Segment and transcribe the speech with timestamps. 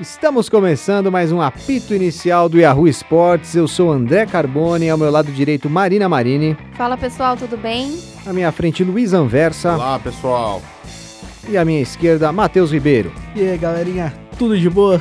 [0.00, 3.54] Estamos começando mais um apito inicial do Yahoo Esportes.
[3.54, 7.96] Eu sou André Carbone, ao meu lado direito Marina Marini, Fala pessoal, tudo bem?
[8.26, 10.60] à minha frente Luiz Anversa Olá, pessoal.
[11.48, 13.12] e à minha esquerda Matheus Ribeiro.
[13.36, 15.00] E aí, galerinha, tudo de boa?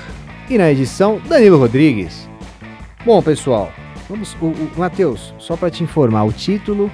[0.50, 2.30] E na edição Danilo Rodrigues.
[3.06, 3.72] Bom, pessoal,
[4.08, 4.36] vamos.
[4.40, 6.92] O, o Matheus, só para te informar, o título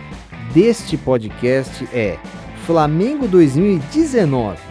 [0.54, 2.18] deste podcast é
[2.66, 4.69] Flamengo 2019.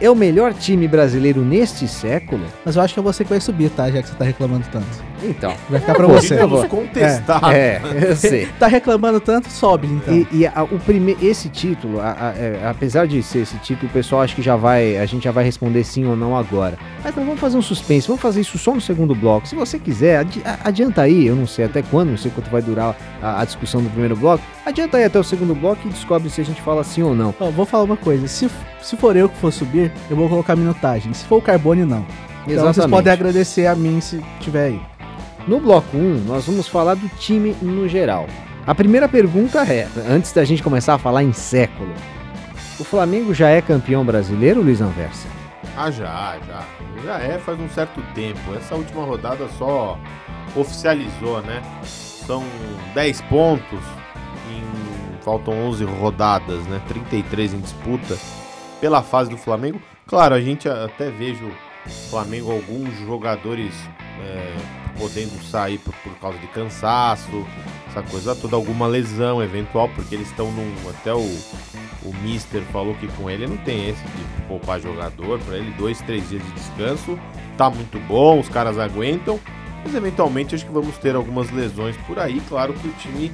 [0.00, 2.46] É o melhor time brasileiro neste século?
[2.64, 3.90] Mas eu acho que você que vai subir, tá?
[3.90, 5.09] Já que você tá reclamando tanto.
[5.22, 5.52] Então.
[5.68, 6.36] Vai ficar pra vou, você.
[6.36, 7.40] Vamos contestar.
[7.52, 8.46] É, eu sei.
[8.58, 10.14] Tá reclamando tanto, sobe então.
[10.14, 11.16] E, e a- o prime...
[11.22, 14.56] esse título, a- a- é, apesar de ser esse título, o pessoal acho que já
[14.56, 16.78] vai, a gente já vai responder sim ou não agora.
[17.04, 19.46] Mas não vamos fazer um suspense, vamos fazer isso só no segundo bloco.
[19.46, 22.62] Se você quiser, adi- adianta aí, eu não sei até quando, não sei quanto vai
[22.62, 24.42] durar a, a discussão do primeiro bloco.
[24.64, 27.34] Adianta aí até o segundo bloco e descobre se a gente fala sim ou não.
[27.40, 28.48] Ó, vou falar uma coisa, se,
[28.82, 31.12] se for eu que for subir, eu vou colocar minutagem.
[31.12, 32.04] Se for o Carbone, não.
[32.46, 34.80] Então vocês podem agradecer a mim se tiver aí.
[35.46, 38.26] No bloco 1, nós vamos falar do time no geral.
[38.66, 41.92] A primeira pergunta é, antes da gente começar a falar em século,
[42.78, 45.26] o Flamengo já é campeão brasileiro, Luiz Anversa?
[45.76, 46.64] Ah, já, já.
[47.04, 48.54] Já é faz um certo tempo.
[48.54, 49.98] Essa última rodada só
[50.54, 51.62] oficializou, né?
[51.84, 52.44] São
[52.94, 53.80] 10 pontos
[54.50, 56.80] em faltam 11 rodadas, né?
[56.88, 58.16] 33 em disputa
[58.80, 59.80] pela fase do Flamengo.
[60.06, 61.50] Claro, a gente até vejo
[62.10, 63.74] Flamengo alguns jogadores
[64.20, 64.54] é,
[64.98, 67.46] podendo sair por, por causa de cansaço,
[67.88, 71.28] essa coisa toda, alguma lesão eventual, porque eles estão num até o
[72.02, 76.00] o Mister falou que com ele não tem esse de poupar jogador, para ele dois,
[76.02, 77.18] três dias de descanso,
[77.56, 79.38] tá muito bom, os caras aguentam,
[79.84, 83.30] mas eventualmente acho que vamos ter algumas lesões por aí, claro que o time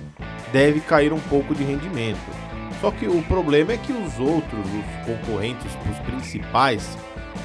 [0.52, 2.18] deve cair um pouco de rendimento.
[2.80, 6.96] Só que o problema é que os outros, os concorrentes, os principais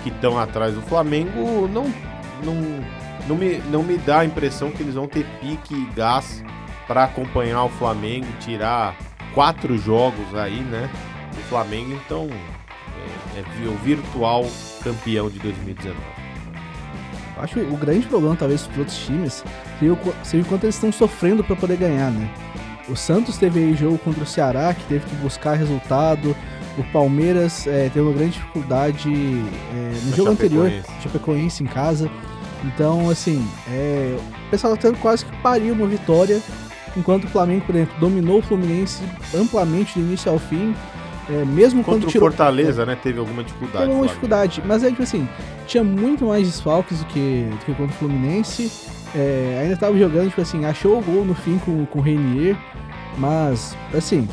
[0.03, 1.85] que estão atrás do Flamengo, não,
[2.43, 2.83] não,
[3.27, 6.43] não, me, não me dá a impressão que eles vão ter pique e gás
[6.87, 8.95] para acompanhar o Flamengo, tirar
[9.33, 10.89] quatro jogos aí, né?
[11.33, 12.27] Do Flamengo, então
[13.35, 14.45] é, é o virtual
[14.83, 15.97] campeão de 2019.
[17.37, 19.43] Eu Acho que o grande problema, talvez, dos outros times
[19.79, 22.29] seja o, o quanto eles estão sofrendo pra poder ganhar, né?
[22.89, 26.35] O Santos teve aí jogo contra o Ceará, que teve que buscar resultado.
[26.77, 30.71] O Palmeiras eh, teve uma grande dificuldade eh, no Na jogo anterior.
[31.01, 32.09] Chapecoense em casa.
[32.63, 34.17] Então, assim, é,
[34.47, 36.39] o pessoal tá tendo quase que pariu uma vitória,
[36.95, 39.01] enquanto o Flamengo, por exemplo, dominou o Fluminense
[39.35, 40.75] amplamente do início ao fim.
[41.29, 42.27] eh, mesmo Contra quando o tirou.
[42.29, 42.95] Fortaleza, né?
[43.01, 43.77] Teve alguma dificuldade.
[43.85, 44.07] Teve uma Flamengo.
[44.07, 45.27] dificuldade, mas é tipo assim,
[45.65, 48.71] tinha muito mais desfalques do que, do que contra o Fluminense.
[49.15, 52.55] É, ainda tava jogando, tipo assim, achou o gol no fim com, com o Reinier,
[53.17, 54.27] mas, assim,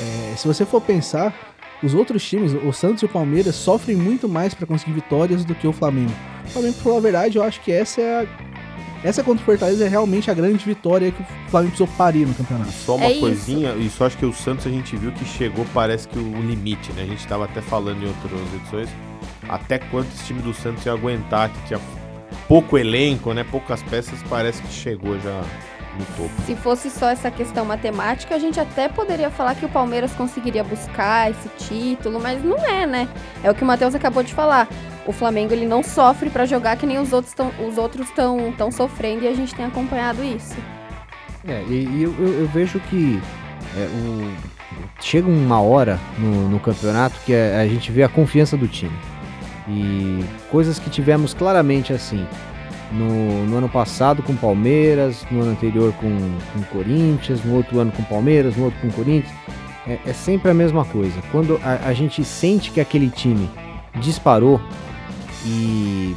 [0.00, 1.34] é, se você for pensar,
[1.82, 5.54] os outros times, o Santos e o Palmeiras, sofrem muito mais pra conseguir vitórias do
[5.54, 6.12] que o Flamengo.
[6.46, 8.26] O Flamengo, pra falar a verdade, eu acho que essa é a.
[9.04, 12.32] Essa contra o Fortaleza é realmente a grande vitória que o Flamengo precisou parir no
[12.34, 12.70] campeonato.
[12.70, 13.20] Só uma É isso.
[13.20, 16.40] coisinha, e só acho que o Santos a gente viu que chegou, parece que o
[16.40, 17.02] limite, né?
[17.02, 18.88] A gente tava até falando em outras edições,
[19.48, 21.80] até quanto esse time do Santos ia aguentar, que tinha
[22.46, 23.42] pouco elenco, né?
[23.42, 25.42] Poucas peças, parece que chegou já
[25.98, 26.30] no topo.
[26.46, 30.62] Se fosse só essa questão matemática, a gente até poderia falar que o Palmeiras conseguiria
[30.62, 33.08] buscar esse título, mas não é, né?
[33.42, 34.68] É o que o Matheus acabou de falar.
[35.06, 38.52] O Flamengo ele não sofre pra jogar que nem os outros estão os outros estão
[38.56, 40.54] tão sofrendo e a gente tem acompanhado isso.
[41.46, 43.20] É, e, e eu, eu- vejo que
[43.76, 43.88] é,
[45.00, 48.92] chega uma hora no, no campeonato que a, a gente vê a confiança do time.
[49.68, 52.26] E coisas que tivemos claramente assim
[52.92, 57.90] no, no ano passado com Palmeiras, no ano anterior com o Corinthians, no outro ano
[57.92, 59.34] com Palmeiras, no outro com Corinthians.
[59.86, 61.20] É, é sempre a mesma coisa.
[61.32, 63.50] Quando a, a gente sente que aquele time
[64.00, 64.60] disparou
[65.44, 66.16] e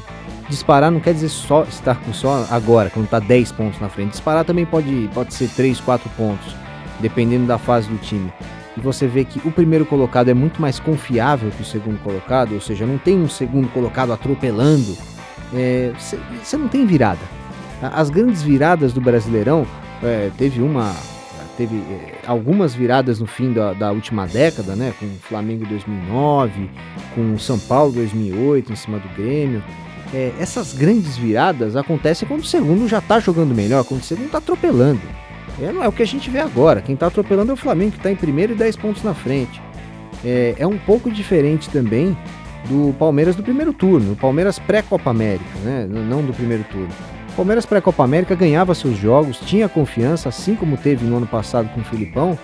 [0.49, 4.11] disparar não quer dizer só estar com só agora, quando tá 10 pontos na frente.
[4.11, 6.55] Disparar também pode, pode ser 3, 4 pontos,
[6.99, 8.31] dependendo da fase do time.
[8.77, 12.53] E você vê que o primeiro colocado é muito mais confiável que o segundo colocado,
[12.53, 14.97] ou seja, não tem um segundo colocado atropelando.
[16.43, 17.21] Você não tem virada.
[17.81, 19.65] As grandes viradas do Brasileirão,
[20.03, 20.93] é, teve uma.
[21.57, 24.93] Teve é, algumas viradas no fim da, da última década, né?
[24.99, 26.69] Com o Flamengo 2009,
[27.13, 29.63] com o São Paulo 2008 em cima do Grêmio.
[30.13, 34.29] É, essas grandes viradas acontecem quando o segundo já tá jogando melhor, quando o segundo
[34.29, 35.01] tá atropelando.
[35.61, 36.81] É, não é o que a gente vê agora.
[36.81, 39.61] Quem tá atropelando é o Flamengo, que tá em primeiro e 10 pontos na frente.
[40.23, 42.17] É, é um pouco diferente também
[42.67, 45.87] do Palmeiras do primeiro turno, o Palmeiras pré-Copa América, né?
[45.87, 46.89] Não do primeiro turno.
[47.35, 51.81] Palmeiras pré-Copa América ganhava seus jogos, tinha confiança, assim como teve no ano passado com
[51.81, 52.37] o Filipão,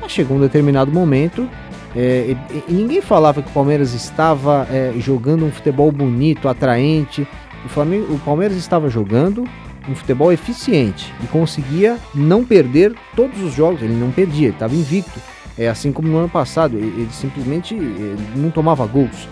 [0.00, 1.48] mas chegou um determinado momento
[1.94, 7.26] é, e, e ninguém falava que o Palmeiras estava é, jogando um futebol bonito, atraente,
[7.64, 9.44] O, Flamengo, o Palmeiras estava jogando
[9.88, 13.82] um futebol eficiente e conseguia não perder todos os jogos.
[13.82, 15.20] Ele não perdia, ele estava invicto.
[15.58, 19.28] É assim como no ano passado, ele, ele simplesmente ele não tomava gols.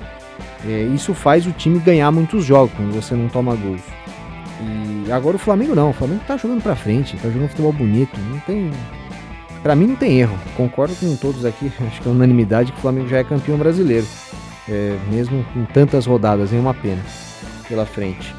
[0.67, 3.81] É, isso faz o time ganhar muitos jogos quando você não toma gols.
[4.61, 8.19] E agora o Flamengo não, o Flamengo tá jogando pra frente, tá jogando futebol bonito,
[8.31, 8.71] não tem.
[9.63, 10.39] Pra mim não tem erro.
[10.57, 14.07] Concordo com todos aqui, acho que é unanimidade que o Flamengo já é campeão brasileiro.
[14.69, 17.03] É, mesmo com tantas rodadas, é uma pena
[17.69, 18.35] pela frente.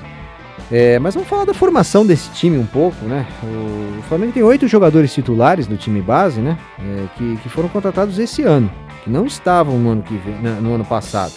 [0.72, 3.28] É, mas vamos falar da formação desse time um pouco, né?
[3.44, 6.58] O Flamengo tem oito jogadores titulares no time base, né?
[6.80, 8.72] É, que, que foram contratados esse ano,
[9.04, 11.34] que não estavam no ano, que vem, no ano passado.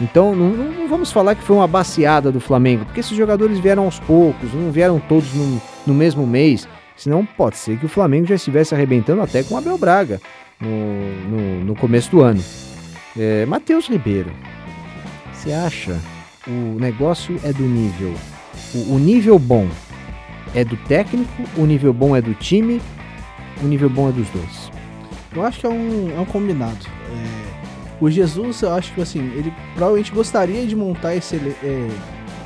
[0.00, 3.84] Então não, não, vamos falar que foi uma baseada do Flamengo, porque esses jogadores vieram
[3.84, 6.68] aos poucos, não vieram todos no, no mesmo mês.
[6.96, 10.20] Senão pode ser que o Flamengo já estivesse arrebentando até com o Abel Braga
[10.60, 10.68] no,
[11.28, 12.42] no, no começo do ano.
[13.16, 14.30] É, Matheus Ribeiro,
[15.32, 15.98] você acha
[16.46, 18.14] o negócio é do nível.
[18.74, 19.68] O, o, nível bom
[20.54, 22.80] é do técnico, o nível bom é do time,
[23.62, 24.70] o nível bom é dos dois.
[25.34, 26.95] Eu acho que é um, é um combinado.
[28.00, 31.88] É, o Jesus, eu acho que assim, ele provavelmente gostaria de montar esse, é,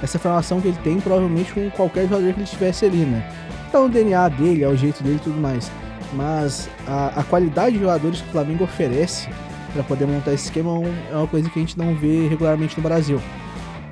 [0.02, 3.28] essa formação que ele tem, provavelmente com qualquer jogador que ele estivesse ali, né?
[3.68, 5.70] Então o DNA dele, é o jeito dele e tudo mais.
[6.12, 9.28] Mas a, a, qualidade de jogadores que o Flamengo oferece
[9.72, 12.76] para poder montar esse esquema é, é uma coisa que a gente não vê regularmente
[12.76, 13.20] no Brasil.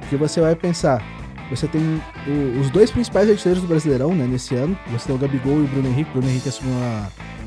[0.00, 1.00] Porque você vai pensar,
[1.48, 1.80] você tem
[2.26, 4.76] o, os dois principais artilheiros do Brasileirão, né, nesse ano.
[4.90, 6.10] Você tem o Gabigol e o Bruno Henrique.
[6.10, 7.06] O Bruno Henrique assumiu a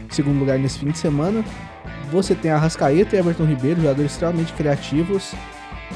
[0.09, 1.43] segundo lugar nesse fim de semana.
[2.11, 5.33] Você tem a Rascaeta e Everton Ribeiro, jogadores extremamente criativos.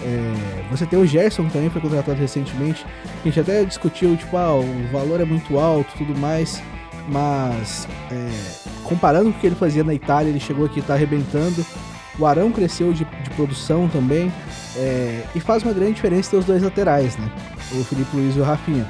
[0.01, 2.85] É, você tem o Gerson, também foi contratado recentemente.
[3.21, 6.63] A gente até discutiu, tipo, ah, o valor é muito alto tudo mais.
[7.09, 8.29] Mas, é,
[8.83, 11.65] comparando com o que ele fazia na Itália, ele chegou aqui e está arrebentando.
[12.17, 14.31] O Arão cresceu de, de produção também.
[14.77, 17.29] É, e faz uma grande diferença ter os dois laterais, né?
[17.73, 18.87] O Felipe Luiz e o Rafinha.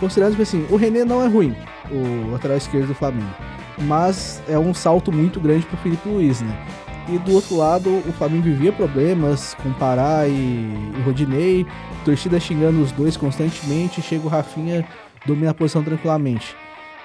[0.00, 1.54] Considerando que assim, o René não é ruim,
[1.90, 3.30] o lateral esquerdo do Flamengo
[3.78, 6.66] mas é um salto muito grande para o Felipe Luiz, né?
[7.08, 11.64] E do outro lado, o Flamengo vivia problemas com Pará e, Rodinei,
[12.04, 14.84] torcida xingando os dois constantemente, chega o Rafinha,
[15.24, 16.56] domina a posição tranquilamente.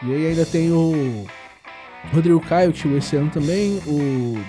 [0.02, 1.28] E aí ainda tem o
[2.12, 4.40] Rodrigo Caio, que chegou esse ano também, o,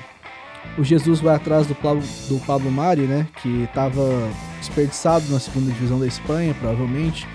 [0.79, 4.03] o Jesus vai atrás do, do Pablo Mari, né, que estava
[4.59, 7.29] desperdiçado na segunda divisão da Espanha, provavelmente.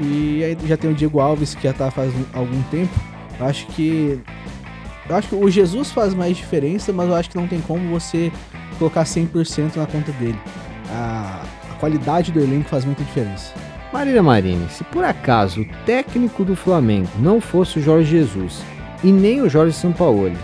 [0.00, 3.13] E aí já tem o Diego Alves, que já está faz algum tempo.
[3.38, 4.20] Eu acho que.
[5.08, 7.90] Eu acho que o Jesus faz mais diferença, mas eu acho que não tem como
[7.90, 8.32] você
[8.78, 10.38] colocar 100% na conta dele.
[10.90, 13.52] A, a qualidade do elenco faz muita diferença.
[13.92, 18.60] Marina Marini, se por acaso o técnico do Flamengo não fosse o Jorge Jesus
[19.04, 20.36] e nem o Jorge Sampaoli,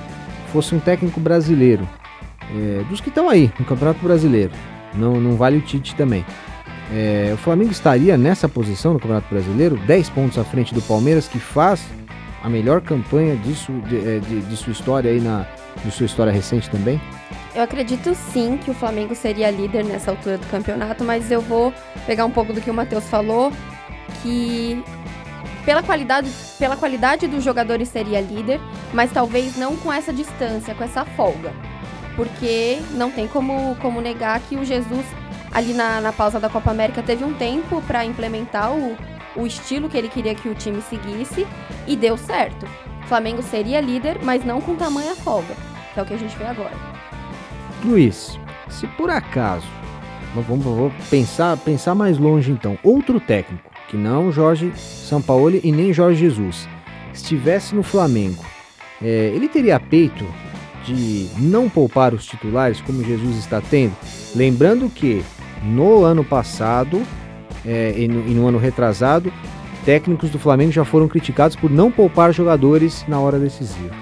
[0.52, 1.88] fosse um técnico brasileiro,
[2.54, 4.52] é, dos que estão aí no Campeonato Brasileiro,
[4.94, 6.24] não, não vale o Tite também.
[6.92, 11.26] É, o Flamengo estaria nessa posição no Campeonato Brasileiro, 10 pontos à frente do Palmeiras,
[11.26, 11.84] que faz
[12.42, 15.46] a melhor campanha disso, de, é, de, de, sua história aí na
[15.84, 17.00] de sua história recente também?
[17.54, 21.72] Eu acredito sim que o Flamengo seria líder nessa altura do campeonato, mas eu vou
[22.06, 23.52] pegar um pouco do que o Matheus falou,
[24.22, 24.82] que
[25.64, 28.60] pela qualidade, pela qualidade dos jogadores seria líder,
[28.92, 31.52] mas talvez não com essa distância, com essa folga.
[32.16, 35.04] Porque não tem como, como negar que o Jesus,
[35.52, 38.96] ali na, na pausa da Copa América, teve um tempo para implementar o,
[39.36, 41.46] o estilo que ele queria que o time seguisse
[41.86, 42.66] e deu certo.
[43.02, 45.54] O Flamengo seria líder, mas não com tamanha folga,
[45.92, 46.74] que é o que a gente vê agora.
[47.84, 49.66] Luiz, se por acaso,
[50.34, 55.92] vamos, vamos pensar, pensar mais longe então, outro técnico, que não Jorge Sampaoli e nem
[55.92, 56.68] Jorge Jesus,
[57.12, 58.44] estivesse no Flamengo,
[59.02, 60.24] é, ele teria peito
[60.84, 63.94] de não poupar os titulares como Jesus está tendo?
[64.34, 65.24] Lembrando que
[65.62, 67.02] no ano passado
[67.64, 69.32] é, e, no, e no ano retrasado,
[69.84, 73.94] técnicos do Flamengo já foram criticados por não poupar jogadores na hora decisiva.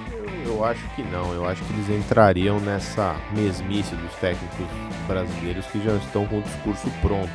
[0.45, 4.67] Eu, eu, acho que não, eu acho que eles entrariam nessa mesmice dos técnicos
[5.07, 7.31] brasileiros que já estão com o discurso pronto.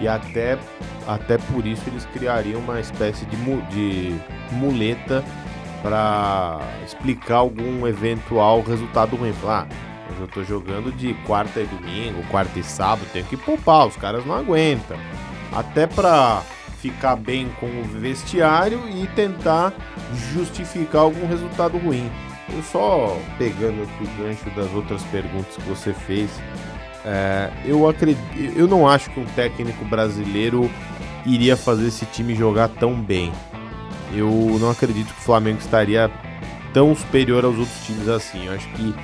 [0.00, 0.58] E até,
[1.06, 3.36] até por isso eles criariam uma espécie de,
[3.70, 4.16] de
[4.52, 5.22] muleta
[5.80, 9.32] para explicar algum eventual resultado ruim.
[9.44, 9.66] Ah,
[10.18, 14.26] eu estou jogando de quarta e domingo, quarta e sábado, tenho que poupar, os caras
[14.26, 14.96] não aguentam
[15.52, 16.42] até para
[16.80, 19.72] ficar bem com o vestiário e tentar
[20.32, 22.10] justificar algum resultado ruim.
[22.52, 26.28] Eu só pegando aqui o gancho das outras perguntas que você fez,
[27.04, 28.20] é, eu acredito,
[28.56, 30.70] eu não acho que um técnico brasileiro
[31.24, 33.32] iria fazer esse time jogar tão bem.
[34.14, 36.10] Eu não acredito que o Flamengo estaria
[36.72, 38.46] tão superior aos outros times assim.
[38.46, 38.94] Eu acho que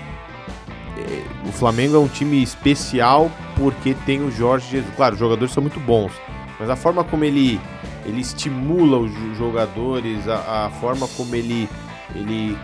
[0.99, 4.95] é, o Flamengo é um time especial porque tem o Jorge Jesus.
[4.97, 6.13] Claro, os jogadores são muito bons,
[6.59, 7.61] mas a forma como ele,
[8.05, 11.69] ele estimula os jo- jogadores, a, a forma como ele,
[12.15, 12.57] ele,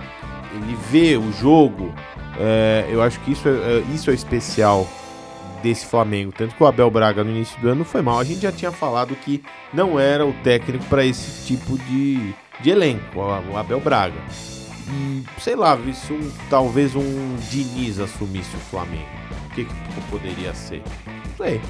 [0.55, 1.95] ele vê o jogo,
[2.39, 4.87] é, eu acho que isso é, é- isso é especial
[5.63, 6.33] desse Flamengo.
[6.37, 8.19] Tanto que o Abel Braga no início do ano foi mal.
[8.19, 12.71] A gente já tinha falado que não era o técnico para esse tipo de, de
[12.71, 14.21] elenco, o o Abel Braga.
[14.87, 19.09] E sei lá, se um, talvez um Diniz assumisse o Flamengo.
[19.47, 20.83] O que, que poderia ser?
[21.07, 21.61] Não sei.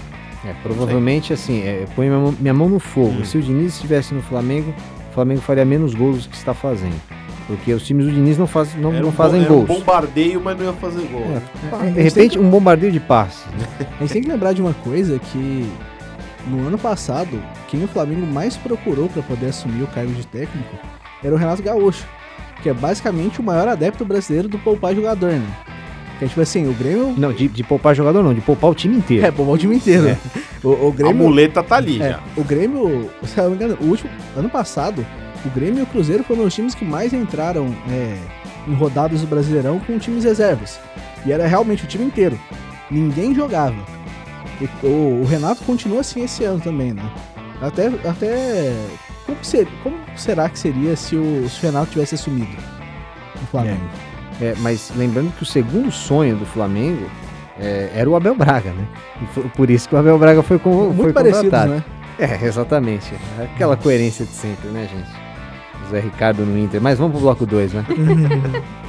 [0.45, 3.21] É, provavelmente assim, é, põe minha mão, minha mão no fogo.
[3.21, 3.25] Hum.
[3.25, 4.75] Se o Diniz estivesse no Flamengo,
[5.11, 7.01] o Flamengo faria menos gols do que está fazendo.
[7.47, 9.69] Porque os times do Diniz não, faz, não, não fazem era gols.
[9.69, 11.21] um bombardeio, mas não ia fazer gol.
[11.21, 11.43] né?
[11.89, 13.45] É, de repente, um bombardeio de passes.
[13.53, 13.87] né?
[14.01, 15.71] A gente tem que lembrar de uma coisa que
[16.47, 20.75] no ano passado, quem o Flamengo mais procurou para poder assumir o cargo de técnico
[21.23, 22.07] era o Renato Gaúcho,
[22.63, 25.47] que é basicamente o maior adepto brasileiro do poupar jogador, né?
[26.19, 28.75] Que é tipo assim, o Grêmio Não, de, de poupar jogador não, de poupar o
[28.75, 29.27] time inteiro.
[29.27, 30.09] é poupar o time inteiro.
[30.09, 30.19] É.
[30.63, 32.21] O, o A Grêmio muleta tá ali É, já.
[32.37, 35.05] o Grêmio, se eu não me engano, o último ano passado,
[35.45, 38.17] o Grêmio e o Cruzeiro foram os times que mais entraram é,
[38.69, 40.79] em rodadas do Brasileirão com times reservas.
[41.27, 42.39] E era realmente o time inteiro.
[42.91, 43.77] Ninguém jogava.
[44.61, 47.03] E o, o Renato continua assim esse ano também, né?
[47.61, 47.89] Até.
[48.09, 48.73] até
[49.27, 52.53] como, ser- como será que seria se o, se o Renato tivesse assumido
[53.43, 53.81] o Flamengo?
[54.41, 57.07] É, mas lembrando que o segundo sonho do Flamengo
[57.59, 58.87] é, era o Abel Braga, né?
[59.23, 61.73] E foi por isso que o Abel Braga foi, con Muito foi contratado.
[61.73, 61.85] né?
[62.19, 63.13] É, exatamente.
[63.39, 65.91] Aquela coerência de sempre, né, gente?
[65.91, 66.81] Zé Ricardo no Inter.
[66.81, 67.85] Mas vamos pro bloco 2, né?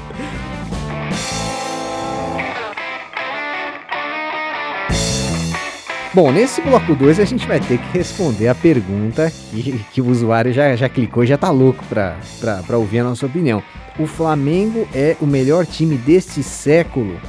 [6.15, 10.07] Bom, nesse bloco 2 a gente vai ter que responder a pergunta que, que o
[10.07, 12.15] usuário já, já clicou e já tá louco pra
[12.77, 13.61] ouvir a nossa opinião.
[13.99, 17.19] O Flamengo é o melhor time deste século?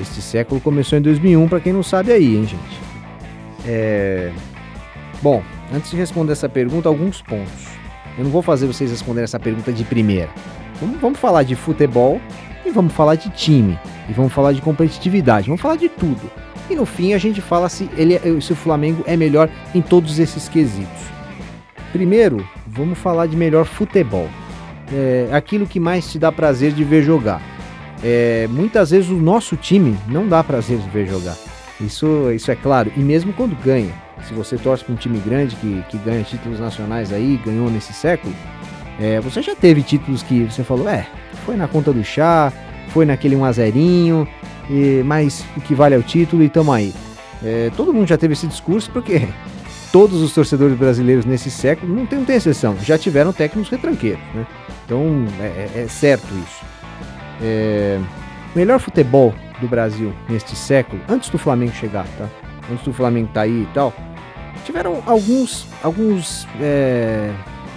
[0.00, 2.80] Este século começou em 2001, pra quem não sabe aí, hein, gente?
[3.64, 4.32] É...
[5.22, 5.40] Bom,
[5.72, 7.68] antes de responder essa pergunta, alguns pontos.
[8.18, 10.28] Eu não vou fazer vocês responderem essa pergunta de primeira.
[10.80, 12.20] Vamos, vamos falar de futebol
[12.64, 13.78] e vamos falar de time.
[14.08, 15.46] E vamos falar de competitividade.
[15.46, 16.45] Vamos falar de tudo.
[16.68, 20.18] E no fim a gente fala se, ele, se o Flamengo é melhor em todos
[20.18, 21.02] esses quesitos.
[21.92, 24.28] Primeiro, vamos falar de melhor futebol.
[24.92, 27.40] É aquilo que mais te dá prazer de ver jogar.
[28.02, 31.36] É, muitas vezes o nosso time não dá prazer de ver jogar.
[31.80, 32.92] Isso, isso é claro.
[32.96, 33.92] E mesmo quando ganha.
[34.26, 37.92] Se você torce para um time grande que, que ganha títulos nacionais aí, ganhou nesse
[37.92, 38.34] século,
[38.98, 41.06] é, você já teve títulos que você falou, é,
[41.44, 42.52] foi na conta do chá,
[42.88, 44.28] foi naquele 1 a 0
[44.70, 46.92] e, mas o que vale é o título e tamo aí.
[47.42, 49.28] É, todo mundo já teve esse discurso porque
[49.92, 54.22] todos os torcedores brasileiros nesse século, não tem, não tem exceção, já tiveram técnicos retranqueiros,
[54.34, 54.46] né?
[54.84, 55.44] Então é,
[55.74, 56.64] é- é certo isso.
[57.42, 57.98] É,
[58.54, 62.28] melhor futebol do Brasil neste século, antes do Flamengo chegar, tá?
[62.70, 63.92] Antes do Flamengo tá aí e tal,
[64.64, 67.30] tiveram alguns, alguns é,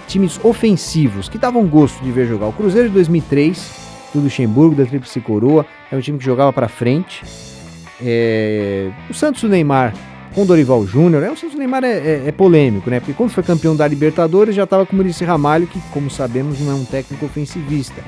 [0.08, 2.46] times ofensivos que davam gosto de ver jogar.
[2.46, 3.70] O Cruzeiro de 2003,
[4.12, 7.22] do Luxemburgo, da Tríplice Coroa, é um time que jogava pra frente.
[8.02, 9.94] É, o Santos do Neymar
[10.34, 13.00] com Dorival Júnior, é, o Santos do Neymar é, é- é polêmico, né?
[13.00, 16.60] Porque quando foi campeão da Libertadores já estava com o Muricy Ramalho, que, como sabemos,
[16.60, 18.00] não é um técnico ofensivista.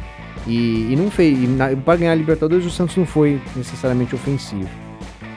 [0.46, 1.36] E, e não fez.
[1.84, 4.68] Para ganhar a Libertadores, o Santos não foi necessariamente ofensivo.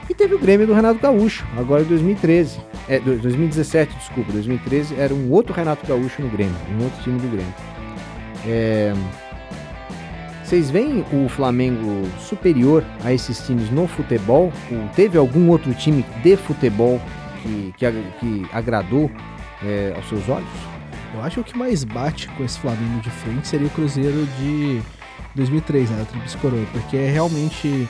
[0.09, 2.59] E teve o Grêmio do Renato Gaúcho, agora em 2013.
[2.87, 4.31] É, do- 2017, desculpa.
[4.31, 7.53] 2013 era um outro Renato Gaúcho no Grêmio, um outro time do Grêmio.
[8.47, 8.93] É,
[10.45, 14.53] Vocês veem o Flamengo superior a esses times no futebol?
[14.71, 17.01] O- teve algum outro time de futebol
[17.41, 19.09] que, que, que agradou
[19.63, 20.47] é, aos seus olhos?
[21.15, 24.27] Eu acho que o que mais bate com esse Flamengo de frente seria o Cruzeiro
[24.39, 24.81] de
[25.33, 25.97] 2003, né?
[25.97, 27.87] Da Tríplice Coroa, porque é realmente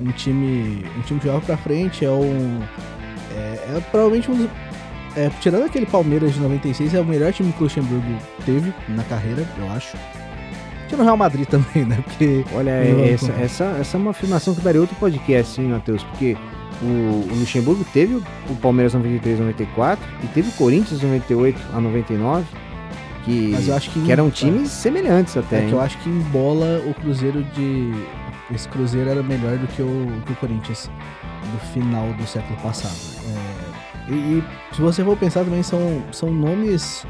[0.00, 2.60] um time, um time que joga pra frente, é um
[3.34, 4.48] é, é provavelmente um dos,
[5.16, 9.04] é, tirando aquele Palmeiras de 96, é o melhor time que o Luxemburgo teve na
[9.04, 9.96] carreira, eu acho.
[10.88, 11.98] Tirando o Real Madrid também, né?
[12.04, 16.02] Porque Olha, essa, essa, essa é uma afirmação que daria outro podcast, hein, Matheus?
[16.04, 16.36] Porque
[16.82, 21.80] o, o Luxemburgo teve o, o Palmeiras 93 94 e teve o Corinthians 98 a
[21.80, 22.44] 99,
[23.24, 25.56] que, Mas eu acho que que eram times semelhantes até.
[25.56, 25.68] É hein?
[25.68, 27.90] que eu acho que em bola o Cruzeiro de.
[28.54, 30.90] Esse Cruzeiro era melhor do que o, que o Corinthians
[31.50, 32.94] do final do século passado.
[33.26, 37.06] É, e, e se você for pensar também, são, são nomes.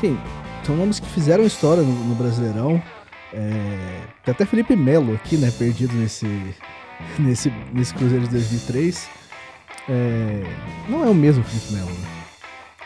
[0.00, 0.18] Sim,
[0.62, 2.82] são nomes que fizeram história no, no Brasileirão.
[3.32, 5.50] É, tem até Felipe Melo aqui, né?
[5.58, 6.26] Perdido nesse,
[7.18, 9.08] nesse, nesse Cruzeiro de 2003.
[9.88, 10.42] É,
[10.88, 12.06] não é o mesmo Felipe Melo, né?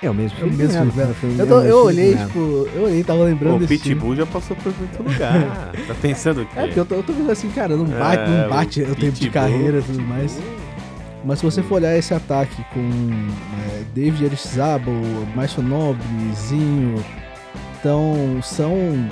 [0.02, 1.14] É o mesmo É o mesmo Felipe Melo.
[1.14, 2.26] Felipe Eu, tô- Melo, eu olhei, Melo.
[2.26, 2.38] tipo,
[2.74, 3.68] eu olhei, tava lembrando Pô, o.
[3.68, 5.72] Pitbull já passou por muito lugar.
[5.86, 6.58] tá pensando o quê?
[6.58, 8.94] É, porque eu tô, eu tô vendo assim, cara, não bate, É, não bate o
[8.96, 10.40] tempo de carreira e tudo mais.
[11.24, 14.92] Mas se você for olhar esse ataque com é, David Aristizabal,
[15.36, 16.02] Márcio Nobre,
[16.34, 16.96] Zinho,
[17.78, 19.08] então são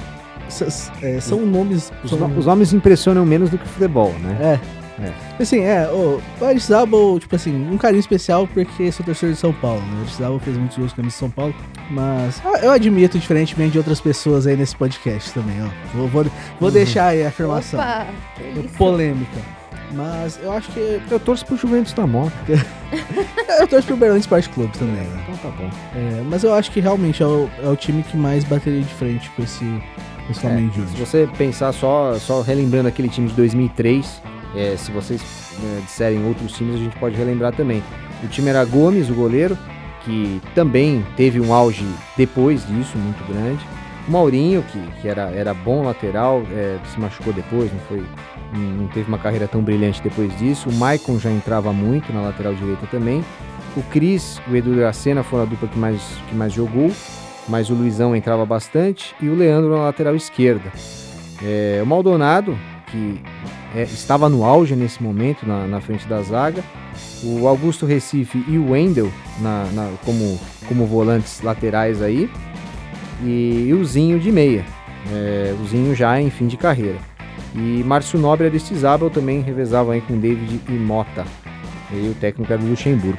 [1.02, 4.58] é, são nomes Os, são, os nomes impressionam menos do que o futebol, né?
[5.02, 5.42] é.
[5.42, 9.80] Assim, é, o Aristizabal, tipo assim, um carinho especial porque sou torcedor de São Paulo,
[9.80, 9.94] né?
[9.94, 11.54] O Aristizabal fez muitos gols com a de São Paulo,
[11.90, 15.68] mas eu admito diferentemente de outras pessoas aí nesse podcast também, ó.
[15.96, 16.26] Vou, vou,
[16.60, 17.80] vou deixar aí a afirmação.
[17.80, 18.06] Opa,
[18.56, 18.76] isso.
[18.76, 19.60] Polêmica.
[19.92, 22.32] Mas eu acho que Eu torço pro Juventus da Moto.
[23.58, 25.24] eu torço pro Berlândia Esporte Clube também, né?
[25.24, 25.70] Então tá bom.
[25.96, 28.94] É, mas eu acho que realmente é o, é o time que mais bateria de
[28.94, 29.64] frente com esse,
[30.34, 34.22] Flamengo de Se você pensar só, só relembrando aquele time de 2003,
[34.54, 35.22] é, se vocês
[35.62, 37.82] é, disserem outros times, a gente pode relembrar também.
[38.22, 39.56] O time era Gomes, o goleiro,
[40.04, 43.64] que também teve um auge depois disso, muito grande.
[44.08, 48.02] O Maurinho, que, que era, era bom lateral, é, se machucou depois, não foi
[48.52, 50.68] não teve uma carreira tão brilhante depois disso.
[50.68, 53.24] O Maicon já entrava muito na lateral direita também.
[53.76, 56.90] O Cris, o Edu Dracena foram a dupla que mais, que mais jogou,
[57.50, 59.14] mas o Luizão entrava bastante.
[59.20, 60.72] E o Leandro na lateral esquerda.
[61.42, 63.20] É, o Maldonado, que
[63.74, 66.62] é, estava no auge nesse momento na, na frente da zaga.
[67.22, 72.30] O Augusto Recife e o Wendel na, na- como, como volantes laterais aí.
[73.22, 74.64] E, e o Zinho de meia.
[75.12, 76.98] É, o Zinho já em fim de carreira.
[77.54, 81.24] E Márcio Nobre e Aristizábal também revezavam aí com David e Mota.
[81.92, 83.18] E o técnico era o Luxemburgo.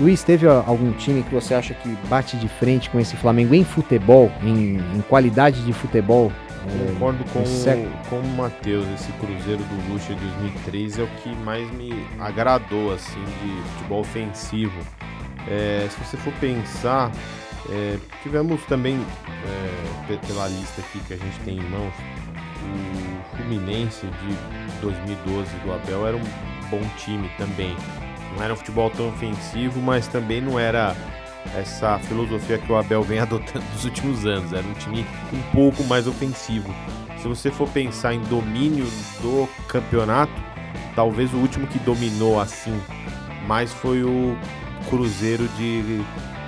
[0.00, 3.64] Luiz, teve algum time que você acha que bate de frente com esse Flamengo em
[3.64, 6.32] futebol, em, em qualidade de futebol?
[6.66, 7.90] É, Concordo com, século.
[8.10, 12.92] com o Matheus, esse Cruzeiro do Lucha de 2003 é o que mais me agradou,
[12.92, 14.80] assim, de futebol ofensivo.
[15.46, 17.12] É, se você for pensar,
[17.70, 18.98] é, tivemos também,
[19.46, 21.92] é, pe- pela lista aqui que a gente tem em mãos,
[22.64, 26.22] o Fluminense de 2012 do Abel era um
[26.70, 27.76] bom time também.
[28.36, 30.94] Não era um futebol tão ofensivo, mas também não era
[31.56, 34.52] essa filosofia que o Abel vem adotando nos últimos anos.
[34.52, 36.74] Era um time um pouco mais ofensivo.
[37.18, 38.86] Se você for pensar em domínio
[39.22, 40.32] do campeonato,
[40.94, 42.78] talvez o último que dominou assim
[43.46, 44.36] mais foi o
[44.88, 46.02] Cruzeiro de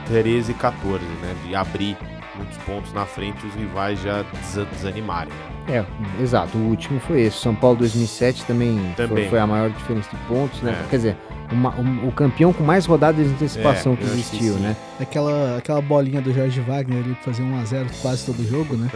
[0.06, 1.34] 13 e 14, né?
[1.44, 1.96] De abrir
[2.34, 5.32] muitos pontos na frente e os rivais já desa- desanimarem.
[5.68, 5.84] É,
[6.22, 6.56] exato.
[6.58, 7.38] O último foi esse.
[7.38, 9.28] São Paulo 2007 também, Foi, Também.
[9.30, 10.78] foi a maior diferença de pontos, né?
[10.84, 10.88] É.
[10.90, 11.16] Quer dizer,
[11.52, 14.60] uma- um- o campeão com mais rodadas de antecipação É, que que existiu, sim.
[14.60, 14.76] né?
[15.00, 18.90] Aquela, aquela bolinha do Jorge Wagner ali pra fazer 1x0 quase todo jogo, né?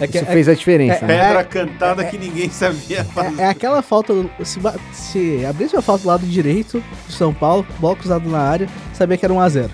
[0.00, 1.22] É, que- Isso fez a diferença, né?
[1.22, 3.40] Pedra cantada que ninguém sabia fazer.
[3.40, 4.12] é, é aquela falta.
[4.14, 4.58] do- Se,
[4.92, 9.16] se abrisse uma falta do lado direito do São Paulo, bola cruzado na área, sabia
[9.18, 9.70] que era 1x0.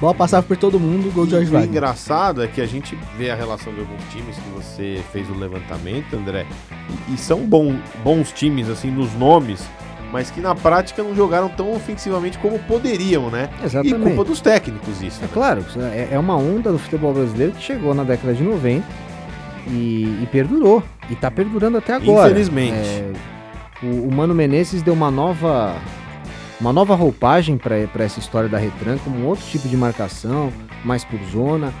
[0.00, 1.70] Bola passava por todo mundo, gol de Jorge E o Wagner.
[1.70, 5.34] engraçado é que a gente vê a relação de alguns times que você fez o
[5.34, 6.44] levantamento, André,
[7.08, 9.66] e, e são bom- bons times, assim, nos nomes,
[10.12, 13.48] mas que na prática não jogaram tão ofensivamente como poderiam, né?
[13.62, 14.02] E Exatamente.
[14.02, 15.18] culpa dos técnicos isso.
[15.20, 15.30] É né?
[15.32, 18.84] claro, é, é uma onda do futebol brasileiro que chegou na década de 90
[19.68, 20.82] e, e perdurou.
[21.10, 22.28] E tá perdurando até agora.
[22.30, 22.74] Infelizmente.
[22.76, 23.12] É,
[23.82, 25.74] o, o Mano Menezes deu uma nova
[26.60, 30.52] uma nova roupagem para essa história da retranca, um outro tipo de marcação,
[30.84, 31.72] mais por zona.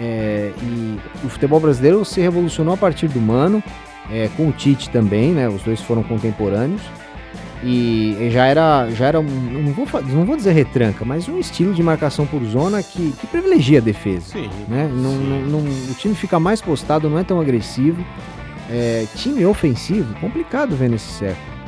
[0.00, 3.62] é, e o futebol brasileiro se revolucionou a partir do Mano,
[4.10, 5.48] é, com o Tite também, né?
[5.48, 6.80] Os dois foram contemporâneos.
[7.62, 11.74] E já era, já era um, não vou, não vou dizer retranca, mas um estilo
[11.74, 14.32] de marcação por zona que, que privilegia a defesa.
[14.32, 14.48] Sim.
[14.66, 14.88] Né?
[14.90, 15.28] Não, sim.
[15.50, 18.02] não- não- o time fica mais postado, não é tão agressivo.
[18.70, 21.59] É, time ofensivo, complicado ver nesse século.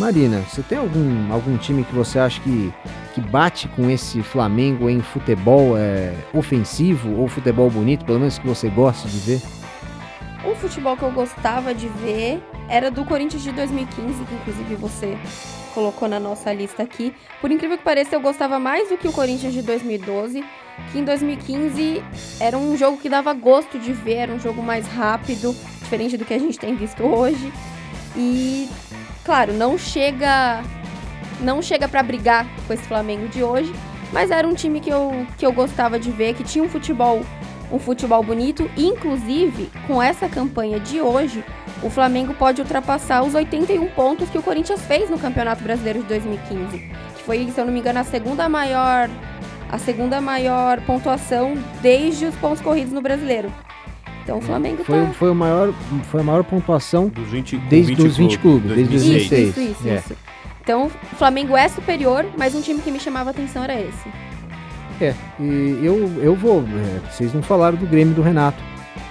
[0.00, 2.72] Marina, você tem algum, algum time que você acha que,
[3.14, 8.46] que bate com esse Flamengo em futebol é, ofensivo ou futebol bonito, pelo menos que
[8.46, 9.42] você gosta de ver?
[10.42, 15.18] Um futebol que eu gostava de ver era do Corinthians de 2015, que inclusive você
[15.74, 17.14] colocou na nossa lista aqui.
[17.38, 20.42] Por incrível que pareça, eu gostava mais do que o Corinthians de 2012,
[20.92, 22.02] que em 2015
[22.40, 26.24] era um jogo que dava gosto de ver, era um jogo mais rápido, diferente do
[26.24, 27.52] que a gente tem visto hoje.
[28.16, 28.68] E,
[29.30, 30.60] claro, não chega
[31.40, 33.72] não chega para brigar com esse Flamengo de hoje,
[34.12, 37.24] mas era um time que eu, que eu gostava de ver, que tinha um futebol
[37.70, 38.68] um futebol bonito.
[38.76, 41.44] Inclusive, com essa campanha de hoje,
[41.80, 46.06] o Flamengo pode ultrapassar os 81 pontos que o Corinthians fez no Campeonato Brasileiro de
[46.06, 46.78] 2015.
[46.78, 49.08] Que foi, se eu não me engano, a segunda maior.
[49.70, 53.52] A segunda maior pontuação desde os pontos corridos no brasileiro.
[54.22, 55.12] Então o Flamengo Foi, tá.
[55.12, 55.72] foi, o maior,
[56.10, 59.32] foi a maior pontuação Dos 20, com Desde os 20 clubes, desde 2006.
[59.32, 59.56] Isso, 2006.
[59.56, 59.94] isso, isso, É.
[59.96, 60.16] isso.
[60.62, 64.08] Então, o Flamengo é superior, mas um time que me chamava atenção era esse.
[65.00, 66.60] É, e eu, eu vou.
[66.62, 68.62] é, vocês não falaram do Grêmio do Renato.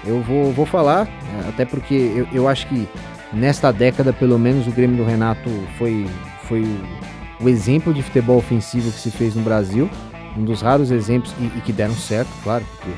[0.06, 2.88] Eu vou, vou falar, é, até porque eu, eu acho que
[3.34, 6.06] nesta década, pelo menos, o Grêmio do Renato foi,
[6.44, 9.90] foi o, o exemplo de futebol ofensivo que se fez no Brasil.
[10.38, 12.92] Um dos raros exemplos, e, e que deram certo, claro, porque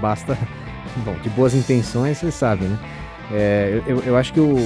[0.00, 0.38] basta.
[1.04, 2.78] Bom, de boas intenções, vocês sabem, né?
[3.30, 4.56] É, eu, eu acho que o,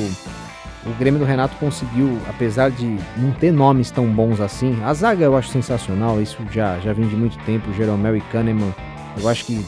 [0.87, 5.25] o Grêmio do Renato conseguiu, apesar de não ter nomes tão bons assim, a zaga
[5.25, 8.75] eu acho sensacional, isso já, já vem de muito tempo, Jeromel e Kahneman.
[9.21, 9.65] Eu acho que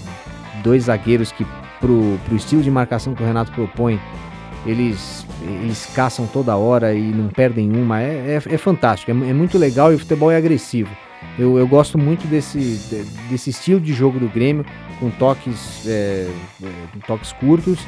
[0.63, 1.45] dois zagueiros que,
[1.81, 4.01] pro, pro estilo de marcação que o Renato propõe,
[4.67, 8.01] eles, eles caçam toda hora e não perdem uma.
[8.01, 10.91] É, é, é fantástico, é, é, muito legal e o futebol é agressivo.
[11.39, 12.81] Eu, eu gosto muito desse,
[13.29, 14.65] desse estilo de jogo do Grêmio,
[15.01, 16.29] com toques, é,
[16.63, 16.69] é,
[17.07, 17.79] toques curtos,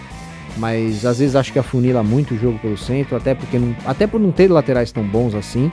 [0.56, 4.06] mas às vezes acho que afunila muito o jogo pelo centro, até, porque não, até
[4.06, 5.70] por não ter laterais tão bons assim.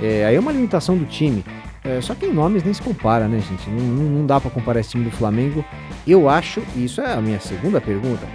[0.00, 1.44] É, aí é uma limitação do time.
[1.82, 3.70] É, só que em nomes nem se compara, né, gente?
[3.70, 5.64] Não, não dá para comparar esse time do Flamengo.
[6.06, 8.26] Eu acho, e isso é a minha segunda pergunta,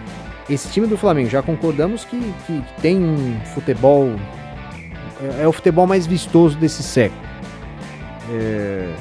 [0.50, 4.10] esse time do Flamengo, já concordamos que, que, que tem um futebol.
[5.40, 7.31] É, é, o futebol mais vistoso desse século.
[8.32, 8.94] É,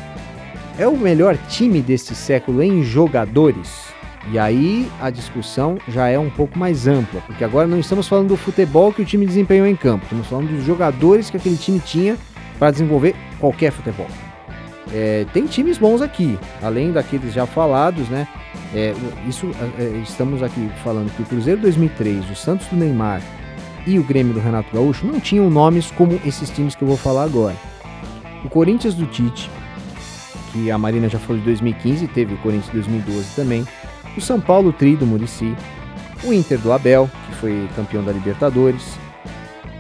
[0.79, 3.91] é o melhor time desse século em jogadores?
[4.31, 8.29] E aí a discussão já é um pouco mais ampla, porque agora não estamos falando
[8.29, 11.81] do futebol que o time desempenhou em campo, estamos falando dos jogadores que aquele time
[11.81, 12.19] tinha
[12.59, 14.07] para desenvolver qualquer futebol.
[14.93, 18.27] É, tem times bons aqui, além daqueles já falados, né?
[18.75, 18.95] É,
[19.27, 23.23] isso é, é estamos aqui falando que o Cruzeiro 2003, o Santos do Neymar
[23.87, 26.97] e o Grêmio do Renato Gaúcho não tinham nomes como esses times que eu vou
[26.97, 27.57] falar agora.
[28.45, 29.51] O Corinthians do Tite,
[30.53, 33.67] que a Marina já falou de 2015, teve o Corinthians 2012 também.
[34.17, 35.55] O São Paulo Tri do Murici,
[36.25, 38.99] o Inter do Abel, que foi campeão da Libertadores,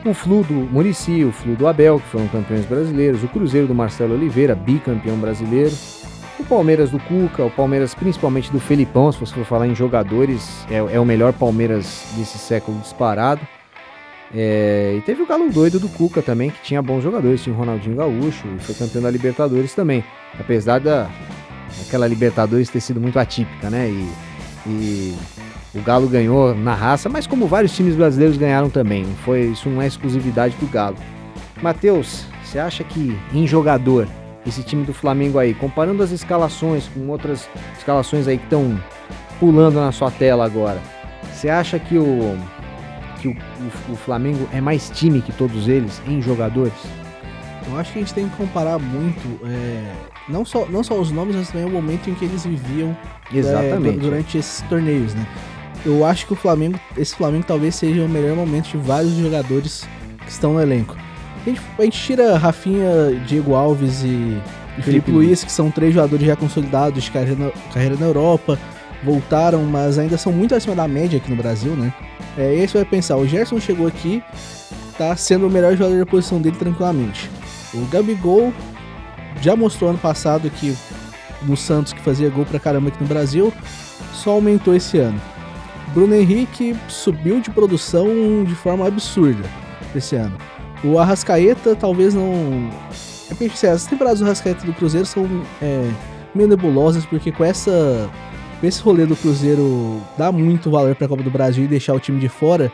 [0.04, 3.74] o Flu do Murici, o Flu do Abel, que foram campeões brasileiros, o Cruzeiro do
[3.74, 5.72] Marcelo Oliveira, bicampeão brasileiro,
[6.38, 10.66] o Palmeiras do Cuca, o Palmeiras principalmente do Felipão, se você for falar em jogadores,
[10.70, 13.40] é, é o melhor Palmeiras desse século disparado.
[14.34, 17.58] É, e teve o Galo Doido do Cuca também, que tinha bons jogadores, tinha o
[17.58, 20.04] Ronaldinho Gaúcho, e foi campeão da Libertadores também.
[20.38, 21.10] Apesar da
[21.86, 23.88] aquela Libertadores ter sido muito atípica, né?
[23.88, 24.08] E,
[24.66, 25.16] e
[25.74, 29.04] o Galo ganhou na raça, mas como vários times brasileiros ganharam também.
[29.24, 30.96] Foi, isso não é exclusividade do Galo.
[31.62, 34.08] Matheus, você acha que em jogador,
[34.46, 38.80] esse time do Flamengo aí, comparando as escalações com outras escalações aí que estão
[39.38, 40.80] pulando na sua tela agora,
[41.32, 42.36] você acha que o
[43.20, 46.72] que o, o, o, Flamengo é mais time que todos eles em jogadores?
[47.68, 49.92] Eu acho que a gente tem que comparar muito, é,
[50.28, 52.96] não, só, não só os nomes, mas também o momento em que eles viviam
[53.32, 55.26] é, durante esses torneios, né?
[55.84, 59.88] eu acho que o Flamengo, esse Flamengo talvez seja o melhor momento de vários jogadores
[60.24, 60.96] que estão no elenco.
[61.44, 64.38] A gente, a gente tira Rafinha, Diego Alves e,
[64.78, 68.58] e Felipe Luiz, que são três jogadores já consolidados de carreira na, carreira na Europa,
[69.02, 71.92] voltaram, mas ainda são muito acima da média aqui no Brasil, né?
[72.36, 74.22] É, e aí você vai pensar, o Gerson chegou aqui,
[74.96, 77.30] tá sendo o melhor jogador da posição dele tranquilamente.
[77.74, 78.52] O Gabigol
[79.40, 80.76] já mostrou ano passado que
[81.42, 83.52] no Santos, que fazia gol pra caramba aqui no Brasil,
[84.12, 85.20] só aumentou esse ano.
[85.94, 89.48] Bruno Henrique subiu de produção de forma absurda
[89.94, 90.36] esse ano.
[90.84, 92.70] O Arrascaeta talvez não.
[93.30, 95.26] É assim, as temporadas do Arrascaeta do Cruzeiro são
[95.60, 95.88] é,
[96.34, 98.08] meio nebulosas, porque com essa.
[98.62, 102.00] Esse rolê do Cruzeiro dá muito valor para a Copa do Brasil e deixar o
[102.00, 102.70] time de fora.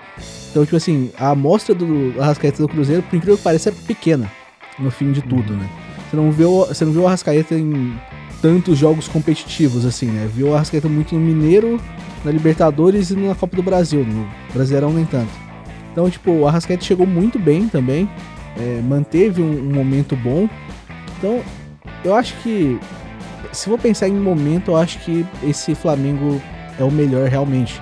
[0.51, 4.31] Então, tipo assim, a amostra do Arrascaeta do Cruzeiro, por incrível que pareça, é pequena
[4.79, 5.68] no fim de tudo, né?
[6.11, 7.94] Você não vê o, você não vê o Arrascaeta em
[8.42, 10.29] tantos jogos competitivos, assim, né?
[10.33, 11.81] Viu o Arrascaeta muito no Mineiro
[12.25, 15.31] na Libertadores e na Copa do Brasil, no Brasileirão nem tanto.
[15.92, 18.09] Então, tipo, o Arrascaeta chegou muito bem também,
[18.59, 20.49] é, manteve um, um, momento bom.
[21.16, 21.40] Então,
[22.05, 22.79] eu acho que,
[23.52, 26.40] se for pensar em momento, eu acho que esse Flamengo
[26.78, 27.80] é o melhor realmente.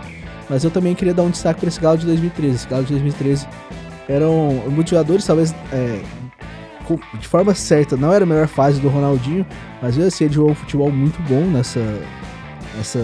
[0.48, 2.54] Mas eu também queria dar um destaque para esse Galo de 2013.
[2.54, 3.46] Esse Galo de 2013
[4.08, 6.00] eram muitos jogadores, talvez é,
[7.18, 9.46] de forma certa, não era a melhor fase do Ronaldinho,
[9.80, 11.80] mas assim, ele jogou um futebol muito bom nessa,
[12.76, 13.00] nessa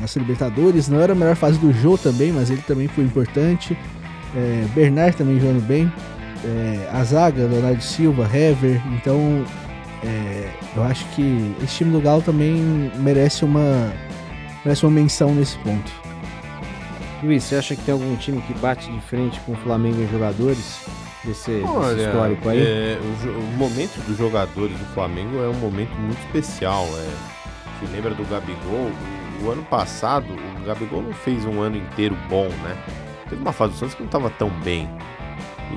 [0.00, 0.88] nessa Libertadores.
[0.88, 3.76] Não era a melhor fase do Jô também, mas ele também foi importante.
[4.34, 5.92] É, Bernard também jogando bem.
[6.44, 8.80] É, a zaga, Leonardo Silva, Hever.
[8.94, 9.44] Então,
[10.04, 12.54] é, eu acho que esse time do Galo também
[12.96, 13.92] merece uma,
[14.64, 15.90] merece uma menção nesse ponto.
[17.22, 20.08] Luiz, você acha que tem algum time que bate de frente com o Flamengo em
[20.08, 20.80] jogadores?
[21.24, 22.60] Desse, Olha, desse histórico aí?
[22.60, 26.84] É, o, o, momento dos jogadores do Flamengo é um momento muito especial.
[26.84, 28.90] É, se lembra do Gabigol,
[29.42, 30.26] o ano passado,
[30.60, 32.76] o Gabigol não fez um ano inteiro bom, né?
[33.30, 34.86] Teve uma fase do Santos que não tava tão bem.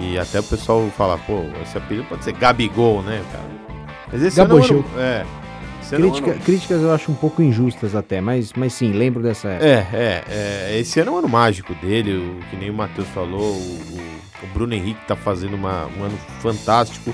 [0.02, 3.67] E até o pessoal fala, pô, esse apelido pode ser Gabigol, né, cara?
[4.12, 4.58] Mas esse ano,
[4.98, 5.26] é,
[5.82, 8.74] Esse ano é um Crítica- ano- Críticas eu acho um pouco injustas até, mas, mas
[8.74, 9.66] sim, lembro dessa época.
[9.68, 10.24] É, é,
[10.74, 13.60] é, esse ano é um ano mágico dele, o, que nem o Matheus falou, o,
[13.64, 17.14] o- Bruno Henrique tá fazendo uma- um ano fantástico.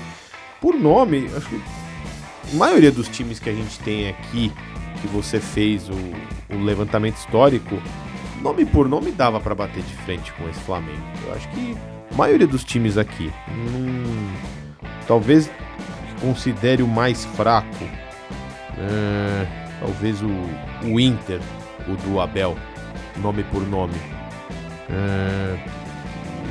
[0.60, 1.60] Por nome, acho que
[2.52, 4.52] a maioria dos times que a gente tem aqui,
[5.00, 5.94] que você fez o,
[6.54, 7.80] o levantamento histórico,
[8.42, 11.02] nome por nome dava pra bater de frente com esse Flamengo.
[11.26, 11.76] Eu acho que
[12.12, 14.32] a maioria dos times aqui, hum,
[15.06, 15.50] talvez
[16.20, 17.84] considere o mais fraco,
[18.78, 19.46] é,
[19.80, 20.28] talvez o,
[20.84, 21.40] o Inter,
[21.88, 22.56] o do Abel,
[23.16, 23.94] nome por nome.
[24.90, 25.56] É,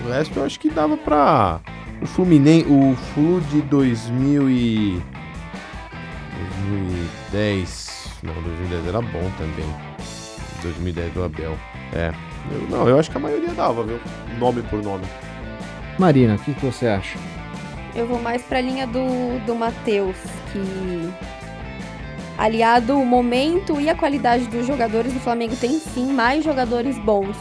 [0.06, 1.60] o resto eu acho que dava pra.
[2.02, 2.68] O Fluminense.
[2.70, 5.02] O Flu de 2000 e.
[7.32, 8.08] 2010.
[8.24, 9.66] Não, 2010 era bom também.
[10.62, 11.58] 2010 do Abel.
[11.94, 12.12] É.
[12.52, 14.00] Eu- não, eu acho que a maioria dava, viu?
[14.40, 15.04] Nome por nome.
[16.00, 17.18] Marina, o que, que você acha?
[17.96, 20.18] Eu vou mais pra linha do, do Matheus,
[20.52, 21.14] que
[22.38, 27.36] aliado o momento e a qualidade dos jogadores, o Flamengo tem sim mais jogadores bons.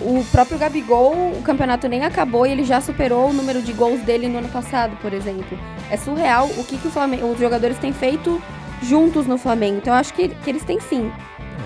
[0.00, 4.00] O próprio Gabigol, o campeonato nem acabou e ele já superou o número de gols
[4.00, 5.56] dele no ano passado, por exemplo.
[5.90, 8.42] É surreal o que, que o Flamengo, os jogadores têm feito
[8.82, 9.76] juntos no Flamengo.
[9.76, 11.12] Então eu acho que, que eles têm sim.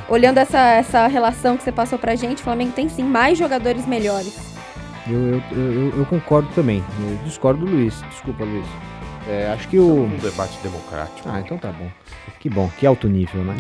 [0.09, 3.87] Olhando essa, essa relação que você passou pra gente, o Flamengo tem sim mais jogadores
[3.87, 4.56] melhores.
[5.09, 6.83] Eu, eu, eu, eu concordo também.
[7.01, 8.03] Eu discordo do Luiz.
[8.11, 8.67] Desculpa, Luiz.
[9.29, 10.05] É, acho que o.
[10.05, 11.29] Um debate democrático.
[11.29, 11.91] Ah, então tá bom.
[12.39, 13.55] Que bom, que alto nível, né?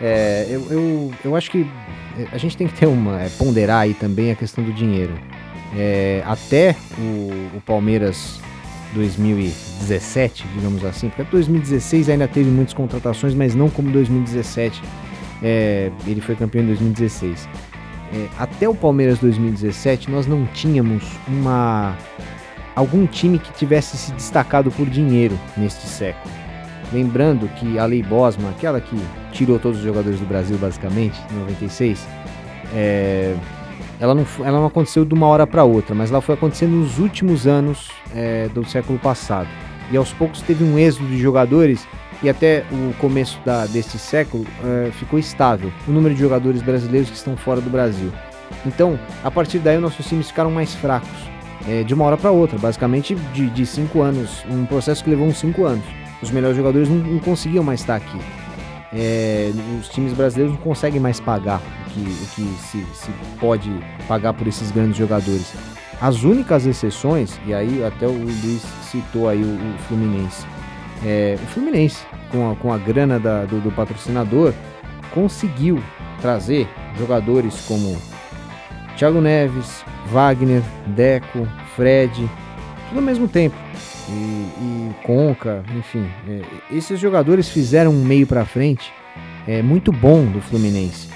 [0.00, 1.70] É, eu, eu, eu acho que
[2.18, 3.22] é, a gente tem que ter uma.
[3.22, 5.14] é, ponderar aí também a questão do dinheiro.
[5.76, 8.40] É, até o, o Palmeiras
[8.94, 14.82] 2017, digamos assim, porque 2016 ainda teve muitas contratações, mas não como 2017.
[15.42, 17.48] É, ele foi campeão em 2016.
[18.14, 21.96] É, até o Palmeiras 2017, nós não tínhamos uma
[22.76, 26.32] algum time que tivesse se destacado por dinheiro neste século.
[26.92, 28.96] Lembrando que a Lei Bosman, aquela que
[29.32, 32.06] tirou todos os jogadores do Brasil basicamente, em 96,
[32.72, 33.34] é,
[33.98, 37.00] ela, não, ela não aconteceu de uma hora para outra, mas ela foi acontecendo nos
[37.00, 39.48] últimos anos é, do século passado.
[39.90, 41.84] E aos poucos teve um êxodo de jogadores
[42.24, 47.10] e até o começo da, deste século é, ficou estável o número de jogadores brasileiros
[47.10, 48.10] que estão fora do Brasil.
[48.64, 51.10] Então, a partir daí, os nossos times ficaram mais fracos
[51.68, 55.26] é, de uma hora para outra, basicamente de, de cinco anos, um processo que levou
[55.26, 55.84] uns cinco anos.
[56.22, 58.18] Os melhores jogadores não, não conseguiam mais estar aqui.
[58.90, 63.70] É, os times brasileiros não conseguem mais pagar o que, o que se, se pode
[64.08, 65.52] pagar por esses grandes jogadores.
[66.00, 70.46] As únicas exceções, e aí até o Luiz citou aí o, o Fluminense.
[71.04, 74.52] É, o Fluminense, com a, com a grana da- do, do patrocinador,
[75.12, 75.82] conseguiu
[76.20, 76.66] trazer
[76.98, 77.96] jogadores como
[78.96, 82.14] Thiago Neves, Wagner, Deco, Fred,
[82.88, 83.56] tudo ao mesmo tempo.
[84.08, 88.92] E, e Conca, enfim, é, esses jogadores fizeram um meio pra frente
[89.48, 91.08] é, muito bom do Fluminense.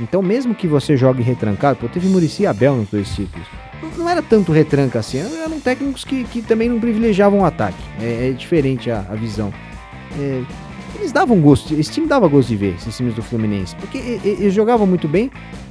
[0.00, 3.46] Então, mesmo que você jogue retrancado, pô, teve Murici e Abel nos dois títulos.
[3.82, 7.82] Não, não era tanto retranca assim, eram técnicos que, que também não privilegiavam o ataque.
[8.00, 9.52] É, é diferente a, a visão.
[10.18, 10.42] É,
[10.98, 14.52] eles davam gosto, esse time dava gosto de ver, esses times do Fluminense, porque eles
[14.54, 15.30] jogavam muito bem,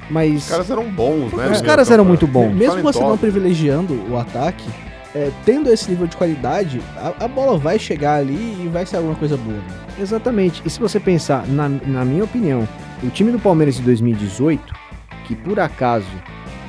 [0.10, 1.50] mas Os caras eram bons, né?
[1.50, 2.54] Os caras eram muito bons.
[2.54, 3.20] Mesmo você não Talentosos.
[3.20, 4.68] privilegiando o ataque,
[5.16, 8.98] é, tendo esse nível de qualidade, a, a bola vai chegar ali e vai ser
[8.98, 9.58] alguma coisa boa.
[9.58, 9.64] né?
[10.00, 10.62] Exatamente.
[10.66, 12.68] E se você pensar, na, na minha opinião,
[13.04, 14.74] o time do Palmeiras de 2018,
[15.26, 16.08] que por acaso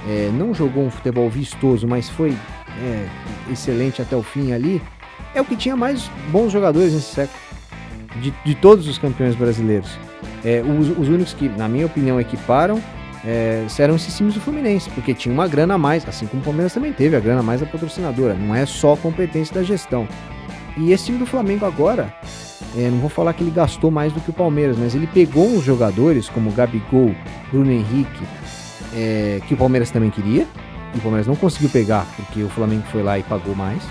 [0.08, 2.36] é, não jogou um futebol vistoso, mas foi
[2.80, 3.06] é,
[3.50, 4.82] excelente até o fim ali,
[5.34, 7.38] é o que tinha mais bons jogadores nesse século.
[8.20, 9.98] De, de todos os campeões brasileiros.
[10.44, 12.78] É, os, os únicos que, na minha opinião, equiparam
[13.24, 16.74] é, esses times do Fluminense, porque tinha uma grana a mais, assim como o Palmeiras
[16.74, 18.34] também teve, a grana a mais da patrocinadora.
[18.34, 20.06] Não é só competência da gestão.
[20.76, 22.12] E esse time do Flamengo agora,
[22.76, 25.46] é, não vou falar que ele gastou mais do que o Palmeiras, mas ele pegou
[25.46, 27.14] uns jogadores como Gabigol,
[27.50, 28.24] Bruno Henrique,
[28.94, 30.46] é, que o Palmeiras também queria,
[30.94, 33.82] e o Palmeiras não conseguiu pegar porque o Flamengo foi lá e pagou mais.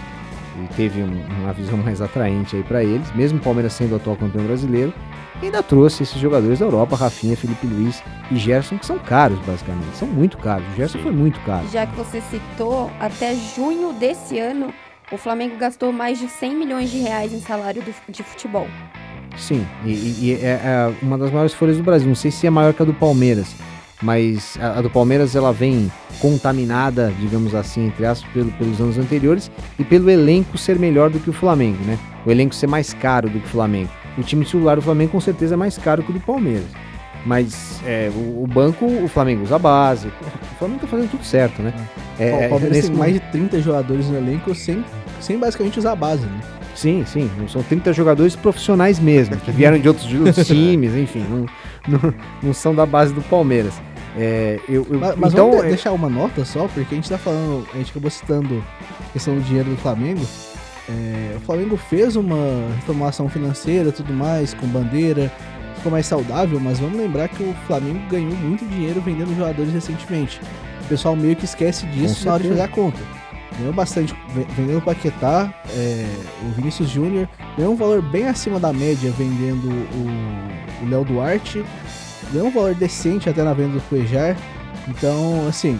[0.61, 3.95] E teve um- uma visão mais atraente aí para eles, mesmo o Palmeiras sendo o
[3.95, 4.93] atual campeão brasileiro.
[5.41, 9.39] E ainda trouxe esses jogadores da Europa, Rafinha, Felipe Luiz e Gerson, que são caros,
[9.39, 9.95] basicamente.
[9.97, 10.65] São muito caros.
[10.73, 11.03] O Gerson Sim.
[11.05, 11.65] foi muito caro.
[11.71, 14.71] Já que você citou, até junho desse ano,
[15.11, 18.67] o Flamengo gastou mais de 100 milhões de reais em salário do- de futebol.
[19.37, 22.07] Sim, e, e- e é, é uma das maiores folhas do Brasil.
[22.07, 23.55] Não sei se é maior que a do Palmeiras,
[24.01, 28.97] mas a, a do Palmeiras ela vem contaminada, digamos assim, entre aspas, pelo- pelos anos
[28.97, 31.97] anteriores e pelo elenco ser melhor do que o Flamengo, né?
[32.25, 33.89] O elenco ser mais caro do que o Flamengo.
[34.17, 36.65] O time titular do Flamengo com certeza é mais caro que o do Palmeiras.
[37.25, 40.07] Mas é, o, o banco, o Flamengo usa a base.
[40.07, 41.71] O Flamengo tá fazendo tudo certo, né?
[42.19, 44.83] É, o Palmeiras tem mais de 30 jogadores no elenco sem,
[45.19, 46.39] sem basicamente usar a base, né?
[46.75, 47.29] Sim, sim.
[47.47, 51.45] São 30 jogadores profissionais mesmo, que vieram de outros, outros times, enfim, não,
[51.87, 53.73] não, não são da base do Palmeiras.
[54.17, 57.09] É, eu, eu- Mas, mas então, vamos é- deixar uma nota só, porque a gente
[57.09, 58.63] tá falando, a gente acabou citando
[59.09, 60.21] a questão do dinheiro do Flamengo.
[60.89, 62.35] É, o Flamengo fez uma
[62.75, 65.31] reformulação financeira tudo mais, com bandeira,
[65.77, 70.41] ficou mais saudável, mas vamos lembrar que o Flamengo ganhou muito dinheiro vendendo jogadores recentemente.
[70.83, 72.99] O pessoal meio que esquece disso na hora de fazer a conta.
[73.57, 76.05] Ganhou bastante, ve- vendendo o Paquetá, é,
[76.45, 81.63] o Vinícius Júnior, ganhou um valor bem acima da média vendendo o- o Léo Duarte,
[82.31, 84.35] deu um valor decente até na venda do Cuejar.
[84.87, 85.79] Então, assim,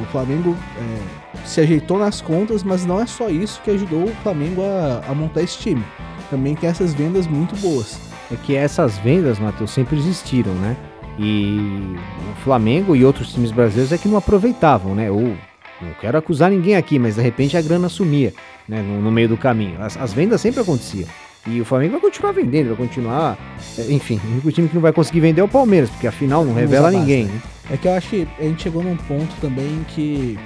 [0.00, 4.14] o Flamengo é, se ajeitou nas contas, mas não é só isso que ajudou o
[4.22, 5.84] Flamengo a, a montar esse time.
[6.30, 7.98] Também tem essas vendas muito boas.
[8.30, 10.76] é que essas vendas, Matheus, sempre existiram, né?
[11.18, 11.96] E
[12.32, 15.10] o Flamengo e outros times brasileiros é que não aproveitavam, né?
[15.10, 15.36] Ou
[15.80, 18.32] não quero acusar ninguém aqui, mas de repente a grana sumia,
[18.66, 18.80] né?
[18.80, 19.82] No, no meio do caminho.
[19.82, 21.08] As, as vendas sempre aconteciam.
[21.46, 23.36] E o Flamengo vai continuar vendendo, vai continuar.
[23.78, 26.44] é, Enfim, o único time que não vai conseguir vender é o Palmeiras, porque afinal
[26.44, 27.42] não revela usa ninguém, basta, né?
[27.72, 30.38] É que eu acho que a gente chegou num ponto também que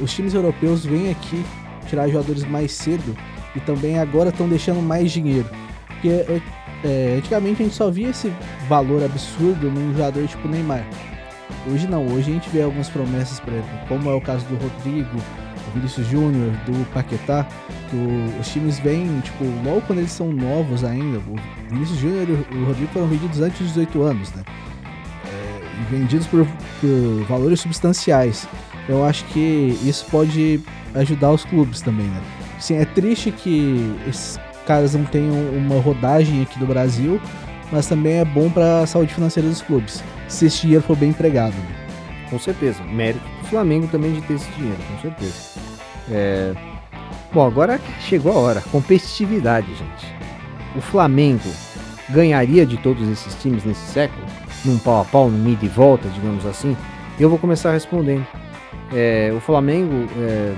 [0.00, 1.44] os times europeus vêm aqui
[1.88, 3.16] tirar jogadores mais cedo
[3.56, 5.48] e também agora estão deixando mais dinheiro.
[5.86, 6.08] Porque
[6.84, 8.32] é, antigamente a gente só via esse
[8.68, 10.84] valor absurdo num jogador tipo Neymar.
[11.72, 14.54] Hoje não, hoje a gente vê algumas promessas, por exemplo, como é o caso do
[14.56, 15.18] Rodrigo,
[15.78, 17.46] Vinícius Júnior, do Paquetá,
[17.90, 21.36] que o- os times vêm, tipo, logo quando eles são novos ainda, o
[21.70, 24.42] Vinícius Júnior e o Rodrigo foram vendidos antes dos 18 anos, né?
[25.26, 25.60] É,
[25.90, 26.46] vendidos por,
[26.80, 28.46] por valores substanciais.
[28.88, 30.60] Eu acho que isso pode
[30.94, 32.20] ajudar os clubes também, né?
[32.58, 37.20] Sim, é triste que esses caras não tenham uma rodagem aqui do Brasil,
[37.70, 41.10] mas também é bom para a saúde financeira dos clubes, se esse dinheiro for bem
[41.10, 41.54] empregado.
[41.54, 41.76] né?
[42.30, 42.82] Com certeza.
[42.84, 45.34] Mérito do Flamengo também de ter esse dinheiro, com certeza.
[46.10, 46.54] É,
[47.32, 48.60] Bom, agora chegou a hora.
[48.72, 50.14] Competitividade, gente.
[50.74, 51.50] O Flamengo
[52.08, 54.24] ganharia de todos esses times nesse século?
[54.64, 56.76] Num pau a pau, num ida e volta, digamos assim?
[57.20, 58.26] Eu vou começar respondendo.
[58.94, 60.54] É, o Flamengo, é,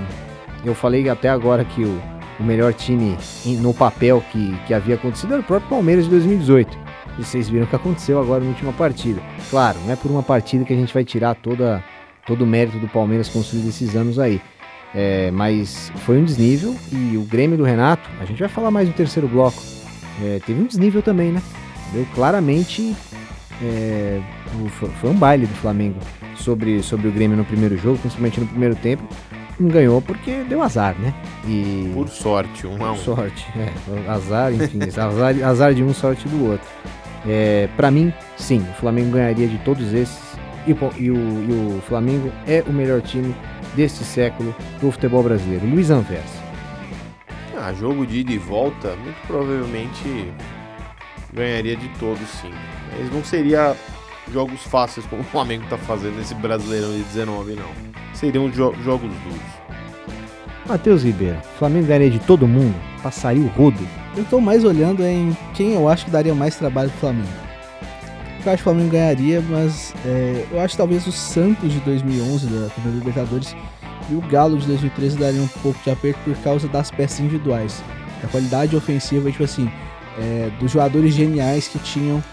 [0.63, 2.01] eu falei até agora que o,
[2.39, 3.17] o melhor time
[3.59, 6.77] no papel que, que havia acontecido era o próprio Palmeiras de 2018.
[7.19, 9.21] E vocês viram o que aconteceu agora na última partida.
[9.49, 11.83] Claro, não é por uma partida que a gente vai tirar toda,
[12.25, 14.41] todo o mérito do Palmeiras construído esses anos aí.
[14.93, 18.87] É, mas foi um desnível e o Grêmio do Renato, a gente vai falar mais
[18.87, 19.61] no terceiro bloco,
[20.21, 21.41] é, teve um desnível também, né?
[21.93, 22.95] Deu claramente.
[23.61, 24.21] é,
[24.99, 25.99] foi, um baile do Flamengo
[26.35, 29.03] sobre, sobre o Grêmio no primeiro jogo, principalmente no primeiro tempo.
[29.59, 31.13] Não ganhou porque deu azar, né?
[31.47, 31.91] E.
[31.93, 32.97] Por sorte, um a um.
[32.97, 34.09] Sorte, é.
[34.09, 36.67] Azar, enfim, azar, azar de um, sorte do outro.
[37.27, 40.19] É, para mim, sim, o Flamengo ganharia de todos esses.
[40.65, 43.35] E, e o, e o Flamengo é o melhor time
[43.75, 45.65] deste século do futebol brasileiro.
[45.65, 46.41] Luiz Anversa.
[47.57, 50.31] Ah, jogo de ida e volta, muito provavelmente
[51.33, 52.51] ganharia de todos sim.
[52.97, 53.75] Mas não seria
[54.33, 57.69] jogos fáceis como o Flamengo tá fazendo nesse Brasileirão de 19, não.
[58.13, 59.77] Seriam jo- jogos duros.
[60.67, 61.37] Matheus Ribeiro.
[61.59, 62.75] Flamengo ganharia de todo mundo.
[63.03, 63.79] Passaria o rodo.
[64.15, 67.29] Eu tô mais olhando em quem eu acho que daria mais trabalho pro Flamengo.
[68.43, 71.79] Eu acho que o Flamengo ganharia, mas é, eu acho que talvez o Santos de
[71.81, 73.55] 2011, da Copa Libertadores,
[74.09, 77.83] e o Galo de 2013 dariam um pouco de aperto por causa das peças individuais.
[78.23, 79.71] A qualidade ofensiva, tipo assim,
[80.17, 82.23] é, dos jogadores geniais que tinham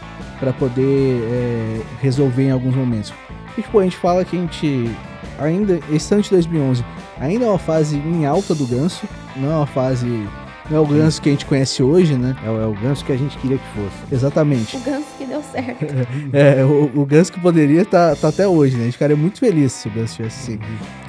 [0.40, 3.12] para poder é, resolver em alguns momentos.
[3.56, 4.90] E, tipo, a gente fala que a gente
[5.38, 6.84] ainda, esse Santos de 2011,
[7.20, 10.26] ainda é uma fase em alta do Ganso, não é uma fase
[10.70, 12.36] não é o Ganso que a gente conhece hoje, né?
[12.44, 14.14] É, o- é o ganso que a gente queria que fosse.
[14.14, 14.76] Exatamente.
[14.76, 15.86] O Ganso que deu certo.
[16.32, 18.82] É, o, o Ganso que poderia tá, tá até hoje, né?
[18.82, 20.58] A gente ficaria muito feliz se o Ganso tivesse assim.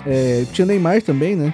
[0.05, 1.53] É, tinha o Neymar também, né?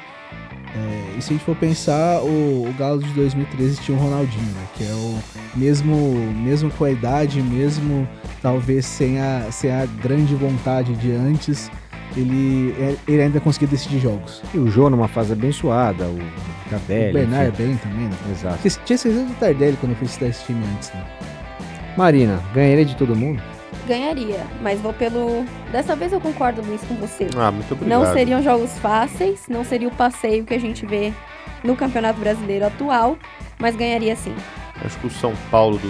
[0.76, 4.44] É, e se a gente for pensar, o, o Galo de 2013 tinha o Ronaldinho,
[4.44, 4.66] né?
[4.76, 5.16] Que é o
[5.56, 5.96] mesmo,
[6.44, 8.08] mesmo com a idade, mesmo
[8.42, 11.72] talvez sem a, sem a grande vontade de antes,
[12.16, 14.42] ele, é, ele ainda conseguia decidir jogos.
[14.54, 16.18] E o Jô numa fase abençoada, o
[16.70, 17.10] Tardelli.
[17.10, 17.64] o Bernard enfim.
[17.64, 18.16] bem também, né?
[18.32, 18.58] Exato.
[18.62, 21.04] Tinha tinha esquecido do Tardelli quando eu fui citar esse time antes, né?
[21.98, 23.42] Marina, ganharia de todo mundo?
[23.88, 25.46] Ganharia, mas vou pelo.
[25.72, 27.28] Dessa vez eu concordo, Luiz, com você.
[27.38, 28.00] Ah, muito obrigado.
[28.04, 31.14] Não seriam jogos fáceis, não seria o passeio que a gente vê
[31.64, 33.18] no Campeonato Brasileiro atual,
[33.60, 34.36] mas ganharia sim.
[34.84, 35.88] Acho que o São Paulo do,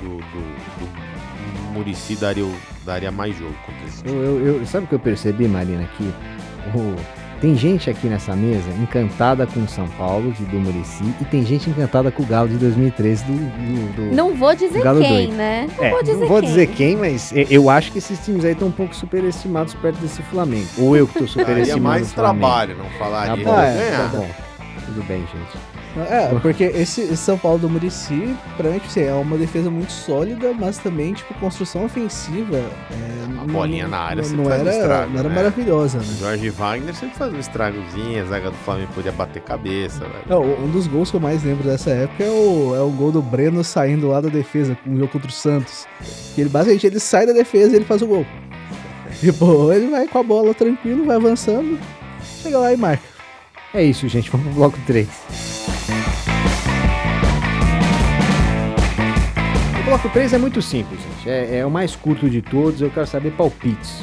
[0.00, 0.40] do, do,
[0.80, 2.56] do Murici daria, o-
[2.86, 4.16] daria mais jogo contra esse time.
[4.16, 5.86] Eu, eu, eu- sabe o que eu percebi, Marina?
[5.98, 6.04] Que
[6.74, 6.94] o-
[7.40, 11.44] tem gente aqui nessa mesa encantada com o São Paulo, de, do Murici, e tem
[11.44, 13.32] gente encantada com o Galo de 2013 do.
[13.34, 15.32] do, do- Não vou dizer Galo quem, doido.
[15.34, 15.68] né?
[15.76, 16.48] Não É, vou dizer não vou quem.
[16.48, 20.22] dizer quem, mas eu acho que esses times aí estão um pouco superestimados perto desse
[20.22, 20.66] Flamengo.
[20.78, 23.44] Ou eu que tô Daria superestimando mais trabalho, não Tá falaria.
[23.44, 24.10] bom, Ah, é, ganhar.
[24.10, 24.30] tá bom.
[24.86, 25.58] Tudo bem, gente.
[26.10, 29.70] É, porque esse, esse São Paulo do Murici, pra mim, tipo assim, é uma defesa
[29.70, 32.56] muito sólida, mas também, tipo, construção ofensiva.
[32.56, 35.34] É, A bolinha na área não, sempre não faz um era, estrago, não era né?
[35.34, 36.04] maravilhosa, né?
[36.20, 40.24] Jorge Wagner sempre faz um estragozinho, a zaga do Flamengo podia bater cabeça, velho.
[40.28, 43.10] Não, um dos gols que eu mais lembro dessa época é o, é o gol
[43.10, 45.86] do Breno saindo lá da defesa, com o jogo contra o Santos.
[46.34, 48.26] Que ele basicamente ele sai da defesa e ele faz o gol.
[49.18, 51.78] Tipo, ele vai com a bola tranquilo, vai avançando,
[52.42, 53.02] chega lá e marca.
[53.72, 54.30] É isso, gente.
[54.30, 55.55] Vamos pro bloco 3.
[59.86, 61.30] Bloco 3 é muito simples, gente.
[61.30, 62.80] É, é o mais curto de todos.
[62.82, 64.00] Eu quero saber palpites.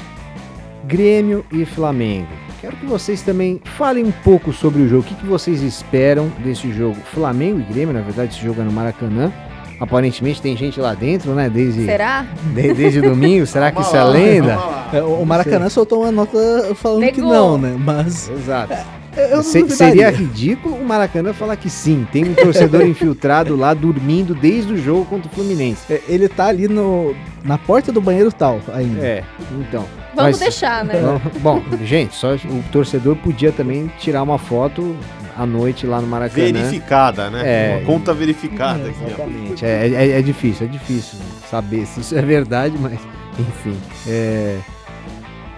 [0.86, 2.28] Grêmio e Flamengo.
[2.62, 5.02] Quero que vocês também falem um pouco sobre o jogo.
[5.02, 6.96] O que, que vocês esperam desse jogo?
[7.14, 9.32] Flamengo e Grêmio, na verdade, esse jogo é no Maracanã.
[9.80, 11.50] Aparentemente tem gente lá dentro, né?
[11.50, 12.26] Desde, Será?
[12.54, 13.46] de- desde domingo.
[13.46, 14.58] Será que isso é lenda?
[14.94, 16.38] É, o Maracanã soltou uma nota
[16.76, 17.34] falando que Negou.
[17.34, 17.76] não, né?
[17.78, 18.74] Mas Exato.
[19.16, 22.08] Eu não Se- seria ridículo o Maracanã falar que sim.
[22.12, 25.82] Tem um torcedor infiltrado lá dormindo desde o jogo contra o Fluminense.
[25.92, 29.00] É, Ele tá ali no, na porta do banheiro tal ainda.
[29.06, 29.24] É,
[29.60, 29.86] então.
[30.16, 30.94] Vamos Mas- deixar, né?
[31.40, 34.96] Bom, gente, só o torcedor podia também tirar uma foto
[35.36, 36.52] à noite lá no Maracanã.
[36.54, 37.42] Verificada, né?
[37.44, 37.78] É.
[37.78, 39.08] Uma conta verificada aqui, ó.
[39.08, 39.66] Exatamente.
[39.66, 41.18] É, é, é difícil, é difícil
[41.50, 43.00] saber se isso é verdade, mas
[43.40, 43.76] enfim.
[44.08, 44.60] É...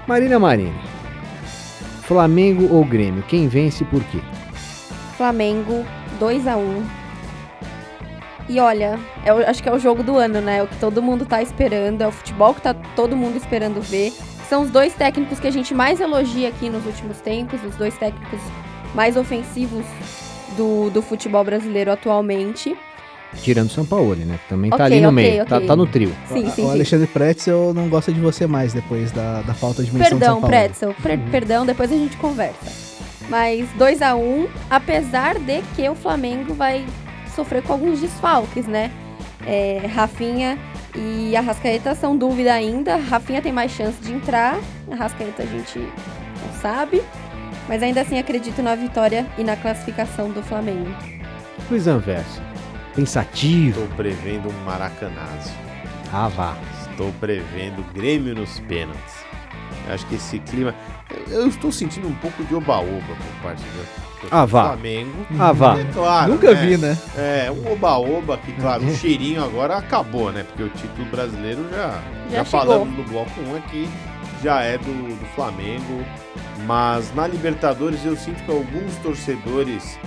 [0.08, 0.72] Marina Marina.
[2.08, 3.24] Flamengo ou Grêmio?
[3.24, 4.20] Quem vence e por quê?
[5.18, 5.84] Flamengo
[6.20, 6.86] 2 a 1
[8.48, 10.58] E olha, eu acho que é o jogo do ano, né?
[10.60, 13.82] É o que todo mundo tá esperando, é o futebol que tá todo mundo esperando
[13.82, 14.12] ver.
[14.48, 17.98] São os dois técnicos que a gente mais elogia aqui nos últimos tempos, os dois
[17.98, 18.40] técnicos
[18.94, 19.86] mais ofensivos
[20.56, 22.78] do, do futebol brasileiro atualmente.
[23.42, 24.40] Tirando o São Paulo, né?
[24.44, 25.46] Que também tá Ok, ali no ok, meio.
[25.46, 25.68] Tá, ok.
[25.68, 26.12] tá no trio.
[26.28, 26.70] Sim, o sim, sim.
[26.72, 30.34] Alexandre Pretzel não gosta de você mais depois da, da falta de menção de Perdão,
[30.34, 30.56] São Paulo.
[30.56, 30.94] Pretzel.
[31.02, 32.86] Pre- perdão, depois a gente conversa.
[33.30, 36.86] Mas 2 a 1 apesar de que o Flamengo vai
[37.36, 38.92] sofrer com alguns desfalques, né?
[39.46, 40.58] É, Rafinha
[40.96, 42.96] e Arrascaeta são dúvida ainda.
[42.98, 44.58] Rafinha tem mais chance de entrar.
[44.92, 47.02] Arrascaeta a gente não sabe.
[47.68, 50.88] Mas ainda assim acredito na vitória e na classificação do Flamengo.
[51.70, 52.42] Luiz Anverso.
[52.96, 53.82] Pensativo.
[53.82, 55.52] Estou prevendo um maracanazo.
[56.12, 56.56] Ah, vá.
[56.90, 59.26] Estou prevendo Grêmio nos pênaltis.
[59.88, 60.74] Eu acho que esse clima.
[61.30, 64.68] Eu, estou sentindo um pouco de oba-oba por parte do, do Ah, vá.
[64.70, 65.26] Flamengo.
[65.40, 65.78] Ah, vá.
[65.80, 66.32] É claro.
[66.32, 66.66] Nunca né?
[66.66, 66.98] vi, né?
[67.18, 70.44] É, um oba-oba que, claro, o cheirinho agora acabou, né?
[70.44, 73.90] Porque o título brasileiro já, Já já, falamos no bloco 1 aqui,
[74.42, 76.04] já é do, do Flamengo.
[76.66, 80.00] Mas na Libertadores eu sinto que alguns torcedores,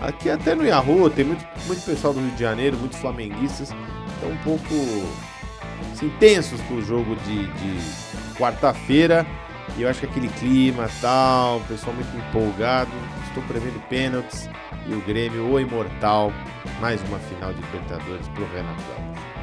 [0.00, 3.74] aqui até no Yahoo, tem muito, muito pessoal do Rio de Janeiro, muitos flamenguistas,
[4.14, 4.74] estão um pouco
[5.92, 9.26] assim, tensos com o jogo de, de quarta-feira.
[9.76, 12.90] E eu acho que aquele clima tal, o pessoal muito empolgado.
[13.26, 14.48] Estou prevendo pênaltis
[14.86, 16.32] e o Grêmio, o imortal,
[16.80, 19.34] mais uma final de Libertadores pro Renato Gaúcho.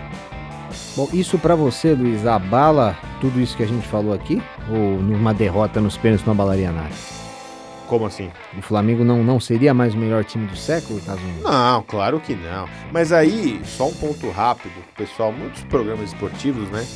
[0.96, 4.42] Bom, isso pra você, Luiz, abala tudo isso que a gente falou aqui?
[4.70, 7.21] Ou numa derrota nos pênaltis não abalaria nada?
[7.92, 8.32] Como assim?
[8.58, 12.34] O Flamengo não, não seria mais o melhor time do século, caso Não, claro que
[12.34, 12.66] não.
[12.90, 16.88] Mas aí, só um ponto rápido, pessoal, muitos programas esportivos, né,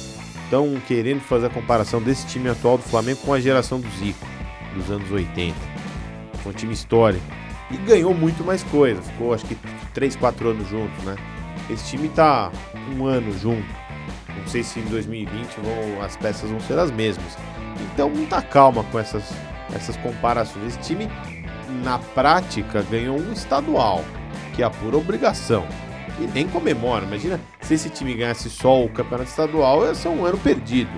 [0.45, 4.25] estão querendo fazer a comparação desse time atual do Flamengo com a geração do Zico,
[4.73, 5.53] dos anos 80.
[6.41, 7.25] Foi um time histórico.
[7.69, 9.57] E ganhou muito mais coisa, ficou acho que
[9.93, 11.17] 3, 4 anos juntos, né?
[11.69, 12.53] Esse time tá
[12.97, 13.67] um ano junto.
[14.33, 17.37] Não sei se em 2020 vão, as peças vão ser as mesmas.
[17.91, 19.33] Então, muita calma com essas,
[19.73, 20.67] essas comparações.
[20.67, 21.09] Esse time,
[21.83, 24.03] na prática, ganhou um estadual,
[24.53, 25.65] que é a pura obrigação.
[26.19, 27.05] E nem comemora.
[27.05, 30.91] Imagina se esse time ganhasse só o campeonato estadual, ia ser um ano perdido.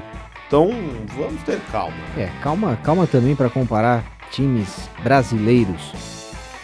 [0.47, 0.69] Então,
[1.17, 1.97] vamos ter calma.
[2.15, 5.91] É, calma, calma também para comparar times brasileiros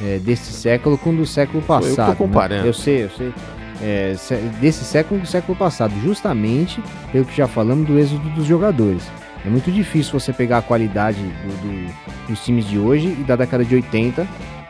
[0.02, 2.10] é, desse século com o do século eu tô passado.
[2.10, 2.16] né?
[2.16, 2.68] comparando.
[2.68, 3.34] Eu sei, eu sei.
[3.82, 4.16] É,
[4.62, 6.82] desse século com o século passado, justamente
[7.12, 9.04] pelo que já falamos do êxodo dos jogadores.
[9.46, 11.94] É muito difícil você pegar a qualidade do- do-
[12.30, 14.26] dos times de hoje e da década de 80,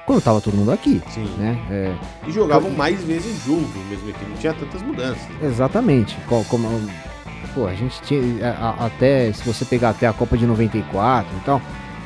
[0.06, 1.30] quando tava todo mundo aqui, Sim.
[1.38, 1.58] né?
[1.70, 1.94] É,
[2.28, 5.22] E jogavam mais vezes juntos, mesmo que não tinha tantas mudanças.
[5.42, 6.18] Exatamente.
[6.28, 6.68] Co- Como,
[7.54, 8.22] pô, a gente tinha.
[8.50, 11.62] a- a- Até, se você pegar até a Copa de 94 e tal,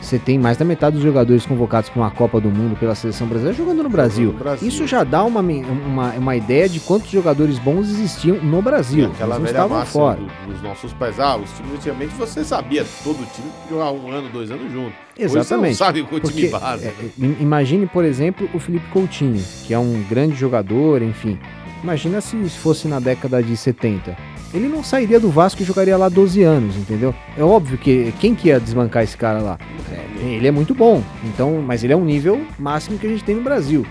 [0.08, 3.28] você tem mais da metade dos jogadores convocados para uma Copa do Mundo pela seleção
[3.28, 4.32] brasileira jogando no Brasil.
[4.32, 4.68] no Brasil.
[4.68, 9.06] Isso já dá uma, uma, uma ideia de quantos jogadores bons existiam no E Brasil.
[9.08, 10.20] aquela Eles não velha estavam máxima fora.
[10.22, 11.20] do- dos nossos pais.
[11.20, 14.88] Ah, os times antigamente você sabia, todo time jogava um ano, dois anos junto.
[15.18, 15.72] Hoje você Exatamente.
[15.72, 16.86] não sabe com o time base.
[16.86, 17.10] é, né?
[17.18, 21.38] im- imagine, por exemplo, o Felipe Coutinho, que é um grande jogador, enfim.
[21.84, 24.16] Imagina se fosse na década de 70.
[24.54, 27.14] Ele não sairia do Vasco e jogaria lá 12 anos, entendeu?
[27.38, 29.58] É óbvio que quem que ia desbancar esse cara lá?
[29.92, 33.24] É, ele é muito bom, então, mas ele é um nível máximo que a gente
[33.24, 33.86] tem no Brasil.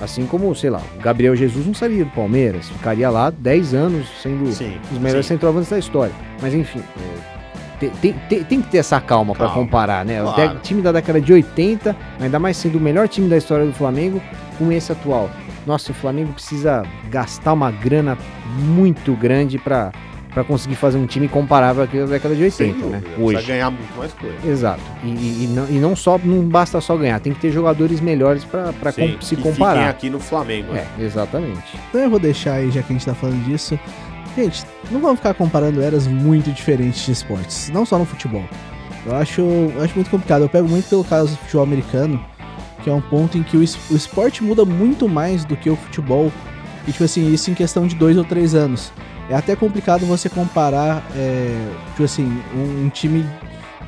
[0.00, 4.06] Assim como, sei lá, o Gabriel Jesus não sairia do Palmeiras, ficaria lá 10 anos
[4.22, 4.76] sendo Sim.
[4.92, 6.12] os melhores centroavantes da história.
[6.42, 10.22] Mas enfim, é, tem, tem- tem- tem que ter essa calma pra Calma, comparar, né?
[10.22, 10.56] O claro.
[10.56, 13.72] de- time da década de 80, ainda mais sendo o melhor time da história do
[13.72, 14.20] Flamengo,
[14.58, 15.30] com esse atual.
[15.66, 18.18] Nossa, o Flamengo precisa gastar uma grana
[18.58, 19.92] muito grande pra
[20.32, 22.96] pra conseguir fazer um time comparável àquele da década de Sem 80, né?
[22.98, 23.46] dúvida, Precisa Hoje.
[23.46, 24.34] ganhar muito mais coisa.
[24.44, 24.80] Exato.
[25.04, 28.00] E, e- e não, e não só não basta só ganhar, tem que ter jogadores
[28.00, 28.48] melhores Sim,
[29.14, 29.88] com- se fiquem comparar.
[29.88, 30.72] aqui no Flamengo.
[30.72, 30.84] né?
[30.98, 31.62] É, exatamente.
[31.88, 33.78] Então eu vou deixar aí, já que a gente tá falando disso.
[34.36, 38.42] Gente, não vamos ficar comparando eras muito diferentes de esportes, não só no futebol.
[39.06, 40.42] Eu acho, eu acho muito complicado.
[40.42, 42.20] Eu pego muito pelo caso do futebol americano,
[42.84, 45.68] que é um ponto em que o, es- o esporte muda muito mais do que
[45.70, 46.30] o futebol.
[46.86, 48.92] E, tipo assim, isso em questão de dois ou três anos.
[49.30, 51.56] É até complicado você comparar, é,
[51.92, 53.24] tipo assim, um, um time.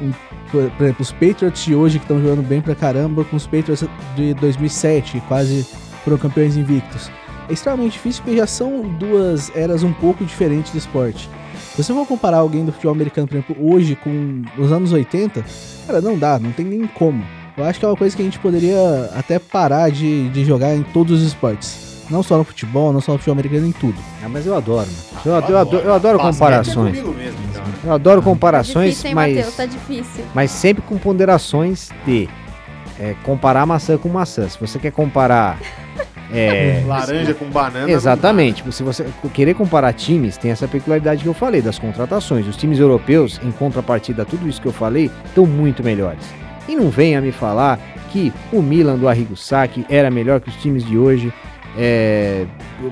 [0.00, 0.10] um-
[0.50, 3.46] por por exemplo, os Patriots de hoje que estão jogando bem pra caramba com os
[3.46, 3.84] Patriots
[4.14, 5.66] de 2007, quase
[6.04, 7.10] foram campeões invictos.
[7.48, 11.28] É extremamente difícil porque já são duas eras um pouco diferentes do esporte.
[11.74, 15.44] Se você for comparar alguém do futebol americano, por exemplo, hoje com os anos 80,
[15.86, 17.22] cara, não dá, não tem nem como.
[17.56, 20.74] Eu acho que é uma coisa que a gente poderia até parar de, de jogar
[20.74, 22.04] em todos os esportes.
[22.10, 23.96] Não só no futebol, não só no futebol americano, em tudo.
[24.22, 24.86] Ah, mas eu adoro.
[24.86, 25.22] mano.
[25.24, 26.98] Eu, adoro, eu adoro, eu adoro Basquete comparações.
[26.98, 27.62] É mesmo, então.
[27.84, 29.56] Eu adoro Tá comparações, difícil, hein, mas?
[29.56, 30.24] Tá difícil.
[30.34, 32.28] mas sempre com ponderações de
[33.00, 34.48] é, comparar maçã com maçã.
[34.48, 35.58] Se você quer comparar.
[36.32, 37.90] é, Laranja com banana.
[37.90, 38.62] Exatamente.
[38.70, 42.46] Se você querer comparar times, tem essa peculiaridade que eu falei das contratações.
[42.46, 46.45] Os times europeus, em contrapartida a tudo isso que eu falei, estão muito melhores.
[46.68, 47.78] E não venha me falar
[48.10, 51.32] que o Milan do Arrigo Sacchi era melhor que os times de hoje.
[51.78, 52.46] É,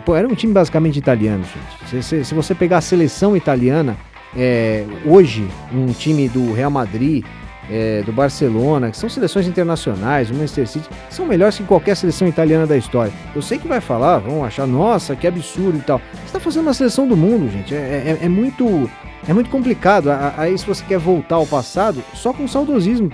[0.05, 1.91] pô, era um time basicamente italiano, gente.
[1.91, 3.97] Se, se- se você pegar a seleção italiana,
[4.37, 7.25] é, hoje, um time do Real Madrid,
[7.71, 12.29] é, do Barcelona, que são seleções internacionais, o Manchester City, são melhores que qualquer seleção
[12.29, 13.13] italiana da história.
[13.35, 15.99] Eu sei que vai falar, vão achar, nossa, que absurdo e tal.
[16.13, 17.75] Você está fazendo uma seleção do mundo, gente.
[17.75, 18.91] É, é- é muito,
[19.27, 20.11] é muito complicado.
[20.37, 23.11] Aí, se você quer voltar ao passado, só com saudosismo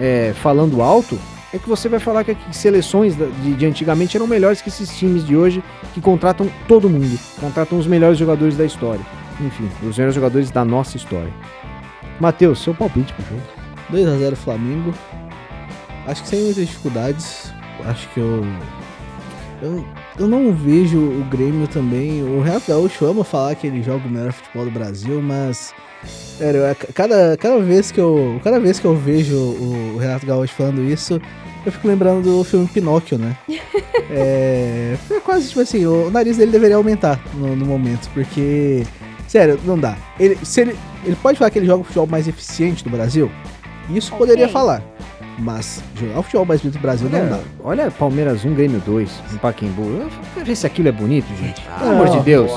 [0.00, 1.18] é, falando alto,
[1.52, 5.24] é que você vai falar que, seleções de, de antigamente eram melhores que esses times
[5.24, 5.62] de hoje
[5.94, 9.04] que contratam todo mundo, contratam os melhores jogadores da história.
[9.40, 11.32] Enfim, os melhores jogadores da nossa história.
[12.20, 13.42] Matheus, seu palpite pro jogo.
[13.92, 14.92] 2x0 Flamengo.
[16.06, 17.52] Acho que sem muitas dificuldades.
[17.86, 18.44] Acho que eu.
[19.60, 19.84] Eu,
[20.18, 22.22] eu não vejo o Grêmio também.
[22.22, 25.74] O Renato Gaúcho ama falar que ele joga o melhor futebol do Brasil, mas.
[26.38, 29.98] Sério, é ca- cada, cada, vez que eu, cada vez que eu vejo o, o
[29.98, 31.20] Renato Gaúcho falando isso,
[31.66, 33.36] eu fico lembrando do filme Pinóquio, né?
[34.10, 38.84] é, é quase tipo assim: o nariz dele deveria aumentar no, no momento, porque.
[39.26, 39.94] Sério, não dá.
[40.18, 43.30] Ele, se ele, ele pode falar que ele joga o futebol mais eficiente do Brasil?
[43.90, 44.18] Isso Ok.
[44.18, 44.82] poderia falar.
[45.40, 47.38] Mas jogar o futebol mais bonito do Brasil não dá.
[47.62, 49.82] Olha, olha Palmeiras 1, Grêmio 2, no Paquembu.
[49.82, 51.62] Eu- eu ver se aquilo é bonito, gente.
[51.70, 52.20] Ah, Pelo amor de.
[52.24, 52.50] Deus.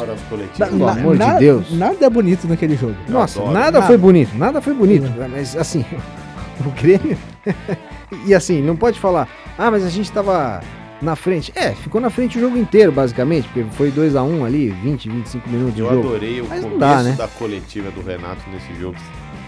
[0.57, 1.71] Na- Pelo na- amor de nada- Deus.
[1.71, 2.95] Nada é bonito naquele jogo.
[3.07, 3.53] Eu Nossa, adoro.
[3.53, 3.85] nada Nada.
[3.85, 5.03] foi bonito, nada foi bonito.
[5.03, 5.27] Nada.
[5.27, 5.85] Mas assim,
[6.65, 7.17] o Grêmio.
[8.25, 9.27] e assim, não pode falar,
[9.59, 10.59] ah, mas a gente tava
[11.03, 11.51] na frente.
[11.55, 15.75] É, ficou na frente o jogo inteiro, basicamente, porque foi 2x1 ali, 20, 25 minutos
[15.75, 16.07] de Eu jogo.
[16.09, 17.11] adorei o Mas começo dá, né?
[17.17, 18.95] da coletiva do Renato nesse jogo.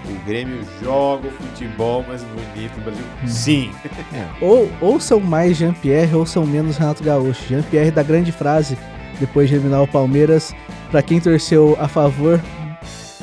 [0.06, 3.06] O Grêmio joga o futebol mais bonito do Brasil.
[3.24, 3.28] Hum.
[3.28, 3.72] Sim.
[4.41, 7.47] Ou, ou são mais Jean-Pierre ou são menos Renato Gaúcho.
[7.47, 8.78] Jean-Pierre da grande frase,
[9.20, 10.54] depois de eliminar o Palmeiras,
[10.91, 12.41] pra quem torceu a favor,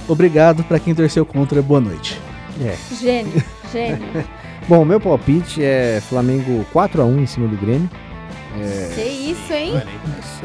[0.08, 2.18] obrigado, pra quem torceu contra, boa noite.
[2.60, 2.76] É.
[2.94, 4.24] Gênio, gênio.
[4.68, 7.88] Bom, meu palpite é Flamengo 4x1 em cima do Grêmio.
[8.94, 9.74] Que isso, hein?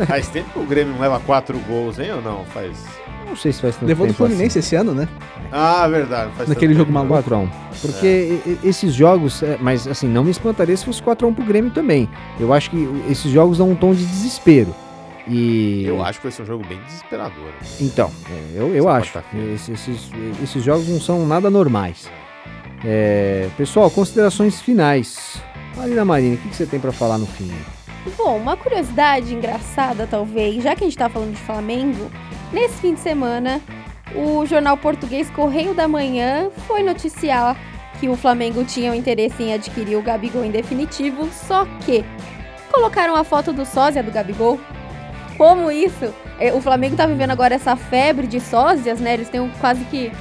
[0.05, 2.45] Faz tempo que o Grêmio não leva quatro gols, hein, ou não?
[2.45, 2.77] Faz.
[3.25, 4.33] Não sei se faz tanto Levou do tempo assim.
[4.33, 5.07] Fluminense esse ano, né?
[5.51, 6.31] Ah, verdade.
[6.37, 7.13] Faz Naquele jogo maluco.
[7.13, 7.49] 4x1.
[7.81, 11.71] Porque e- esses jogos, é, mas assim, não me espantaria se fosse 4x1 pro Grêmio
[11.71, 12.07] também.
[12.39, 14.73] Eu acho que esses jogos dão um tom de desespero.
[15.27, 15.83] E.
[15.85, 17.43] Eu acho que vai ser um jogo bem desesperador.
[17.45, 17.67] né?
[17.81, 19.17] Então, é, eu, eu acho.
[19.53, 20.09] Esses, esses,
[20.43, 22.07] esses jogos não são nada normais.
[22.83, 25.41] É, pessoal, considerações finais.
[25.75, 27.51] Marina Marina, o que, que você tem pra falar no fim?
[28.17, 32.11] Bom, uma curiosidade engraçada, talvez, já que a gente tá falando de Flamengo,
[32.51, 33.61] nesse fim de semana,
[34.15, 37.57] o jornal português Correio da Manhã foi noticiar
[37.99, 42.03] que o Flamengo tinha o interesse em adquirir o Gabigol em definitivo, só que
[42.71, 44.59] colocaram a foto do sósia do Gabigol.
[45.37, 46.13] Como isso?
[46.39, 49.13] É, O Flamengo tá vivendo agora essa febre de sósias, né?
[49.13, 50.11] Eles têm quase que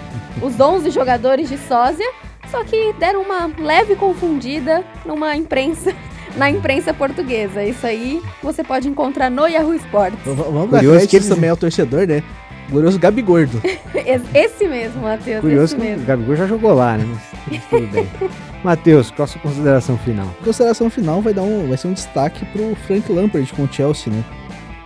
[0.41, 2.09] os 11 jogadores de sósia,
[2.51, 5.95] só que deram uma leve confundida numa imprensa
[6.37, 7.63] na imprensa portuguesa.
[7.63, 10.19] Isso aí você pode encontrar no Yahoo Sports.
[10.25, 12.23] V- Vamos dar Curioso que eles- também ao torcedor, né?
[12.71, 13.61] glorioso Gabigordo.
[14.35, 15.41] Esse mesmo, Matheus.
[15.43, 16.07] Curioso esse que o mesmo.
[16.07, 17.05] Gabigol já jogou lá, né?
[17.07, 18.09] Mas, mas tudo bem.
[18.65, 20.27] Matheus, qual a sua consideração final?
[20.41, 23.69] A consideração final vai, dar um, vai ser um destaque pro Frank Lampard com o
[23.71, 24.25] Chelsea, né?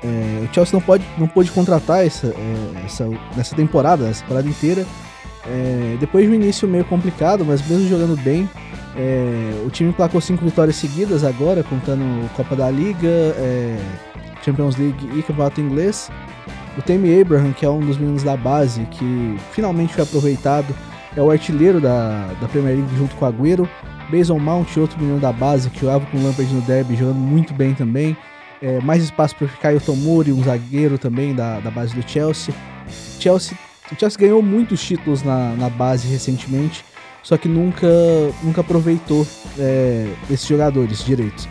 [0.02, 4.48] É, o Chelsea não pode não pôde contratar essa, é, essa, nessa temporada, essa temporada
[4.48, 4.84] inteira.
[5.48, 8.48] É, depois de um início meio complicado, mas mesmo jogando bem,
[8.96, 12.02] é, o time placou cinco vitórias seguidas agora, contando
[12.34, 13.78] Copa da Liga, é,
[14.44, 16.10] Champions League e Campeonato Inglês.
[16.76, 20.74] O Tammy Abraham, que é um dos meninos da base, que finalmente foi aproveitado,
[21.16, 23.68] é o artilheiro da, da Premier League junto com o Agüero.
[24.10, 27.52] Mason Mount, outro menino da base, que jogava com o Lampard no derby, jogando muito
[27.52, 28.16] bem também.
[28.60, 32.54] É, mais espaço para o Tomori, um zagueiro também da, da base do Chelsea.
[33.20, 33.67] Chelsea.
[33.90, 36.84] O Chelsea ganhou muitos títulos na, na base recentemente,
[37.22, 37.88] só que nunca,
[38.42, 39.26] nunca aproveitou
[39.58, 41.48] é, esses jogadores direitos.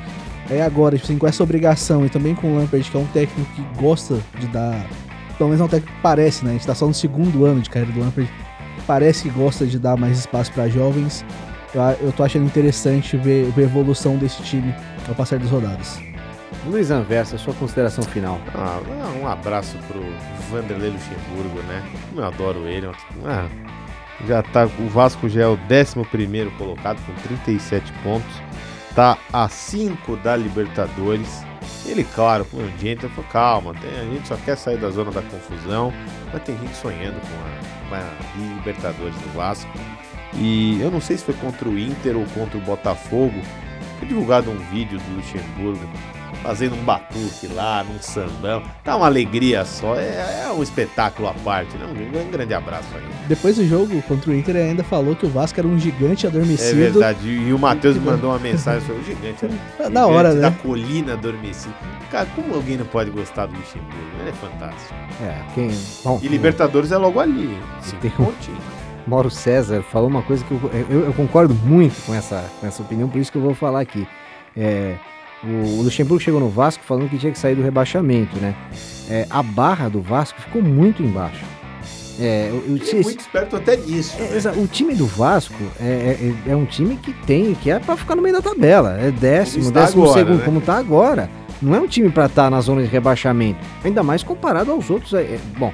[0.49, 3.05] É agora, tipo assim, com essa obrigação e também com o Lampard, que é um
[3.07, 4.87] técnico que gosta de dar.
[5.37, 6.51] Pelo menos é um técnico que parece, né?
[6.51, 8.31] A gente tá só no segundo ano de carreira do Lampard.
[8.85, 11.25] Parece que gosta de dar mais espaço para jovens.
[11.73, 14.73] Eu, eu tô achando interessante ver, ver a evolução desse time
[15.07, 16.06] ao passar das rodadas.
[16.65, 18.39] Luiz Anversa, sua consideração final.
[18.53, 18.79] Ah,
[19.21, 20.01] um abraço pro
[20.49, 21.83] Vanderlei Luxemburgo, né?
[22.15, 22.89] Eu adoro ele.
[23.25, 23.47] Ah,
[24.25, 28.41] já tá, o Vasco já é o 11 colocado com 37 pontos.
[28.95, 31.45] Tá a 5 da Libertadores.
[31.85, 35.21] Ele, claro, com o gente, falou: calma, a gente só quer sair da zona da
[35.21, 35.93] confusão.
[36.33, 39.71] Mas tem gente sonhando com a, com a Libertadores do Vasco.
[40.33, 43.39] E eu não sei se foi contra o Inter ou contra o Botafogo.
[43.99, 45.87] Foi divulgado um vídeo do Luxemburgo
[46.41, 48.63] fazendo um batuque lá, num sambão.
[48.83, 51.85] Tá uma alegria só, é, é um espetáculo à parte, né?
[51.85, 53.03] Um, um, grande abraço aí.
[53.27, 56.25] Depois do jogo contra o Inter, ele ainda falou que o Vasco era um gigante
[56.25, 56.81] adormecido.
[56.81, 60.33] É verdade, e o Matheus me mandou uma mensagem sobre o gigante, gigante Na hora,
[60.33, 60.41] né?
[60.41, 61.75] da colina adormecida.
[62.11, 63.93] Cara, como alguém não pode gostar do Luxemburgo?
[64.21, 64.93] Ele é fantástico.
[65.21, 65.69] É, quem...
[66.03, 68.77] Bom, e Libertadores é logo ali, cinco tem um...
[69.07, 70.59] Mauro César falou uma coisa que eu,
[70.89, 73.79] eu, eu, concordo muito com essa, com essa opinião, por isso que eu vou falar
[73.79, 74.05] aqui.
[74.55, 74.95] É,
[75.43, 78.55] o Luxemburgo chegou no Vasco falando que tinha que sair do rebaixamento, né?
[79.09, 81.45] É, a barra do Vasco ficou muito embaixo.
[82.19, 84.15] É, o, Ele é muito esperto até nisso.
[84.19, 84.53] É, né?
[84.57, 88.15] O time do Vasco é, é, é, um time que tem, que é para ficar
[88.15, 88.97] no meio da tabela.
[88.99, 90.45] É décimo, décimo agora, segundo, né?
[90.45, 91.29] como tá agora.
[91.61, 93.59] Não é um time para estar tá na zona de rebaixamento.
[93.83, 95.11] Ainda mais comparado aos outros.
[95.57, 95.71] bom,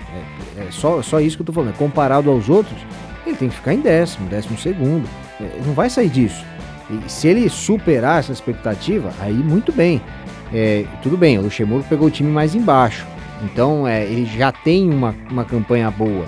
[0.58, 1.76] é, só, só isso que eu tô falando.
[1.76, 2.78] Comparado aos outros,
[3.26, 5.08] ele tem que ficar em décimo, décimo segundo.
[5.66, 6.46] não vai sair disso.
[7.06, 10.02] E se ele superar essa expectativa, aí muito bem.
[10.54, 13.06] É, tudo bem, o Luxemburgo pegou o time mais embaixo.
[13.44, 16.26] Então é, ele já tem uma, uma campanha boa.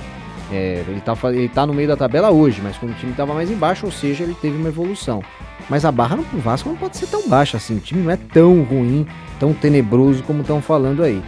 [0.51, 3.33] É, ele, tá, ele tá no meio da tabela hoje, mas quando o time estava
[3.33, 5.23] mais embaixo, ou seja, ele teve uma evolução.
[5.69, 7.77] Mas a barra no Vasco não pode ser tão baixa assim.
[7.77, 9.07] O time não é tão ruim,
[9.39, 11.21] tão tenebroso como estão falando aí.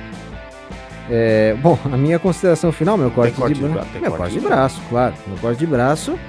[1.10, 4.40] É, bom, a minha consideração final, meu corte, corte de, de, braço, meu corte de
[4.40, 5.14] braço, claro.
[5.26, 6.20] Meu corte de braço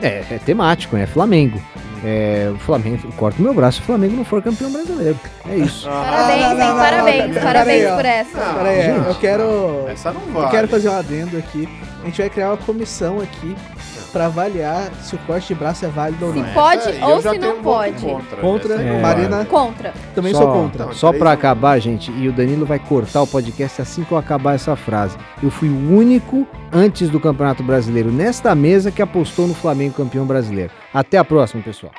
[0.00, 1.60] é, é temático, é Flamengo.
[2.04, 5.18] É, o Flamengo, eu corto meu braço se o Flamengo não for campeão brasileiro.
[5.48, 5.88] É isso.
[5.88, 6.58] Parabéns, hein?
[6.58, 8.54] Parabéns, parabéns por essa.
[8.54, 9.88] Peraí, eu quero.
[9.88, 10.46] Essa não vale.
[10.46, 11.68] Eu quero fazer um adendo aqui.
[12.02, 13.56] A gente vai criar uma comissão aqui
[14.12, 16.48] para avaliar se o corte de braço é válido ou se não.
[16.48, 18.04] Se pode ou se não pode.
[18.04, 19.44] Contra, contra é, Marina.
[19.44, 19.94] Contra.
[20.14, 20.86] Também só, sou contra.
[20.86, 24.18] Não, só para acabar, gente, e o Danilo vai cortar o podcast assim que eu
[24.18, 25.16] acabar essa frase.
[25.42, 30.26] Eu fui o único antes do Campeonato Brasileiro nesta mesa que apostou no Flamengo campeão
[30.26, 30.72] brasileiro.
[30.92, 31.92] Até a próxima, pessoal.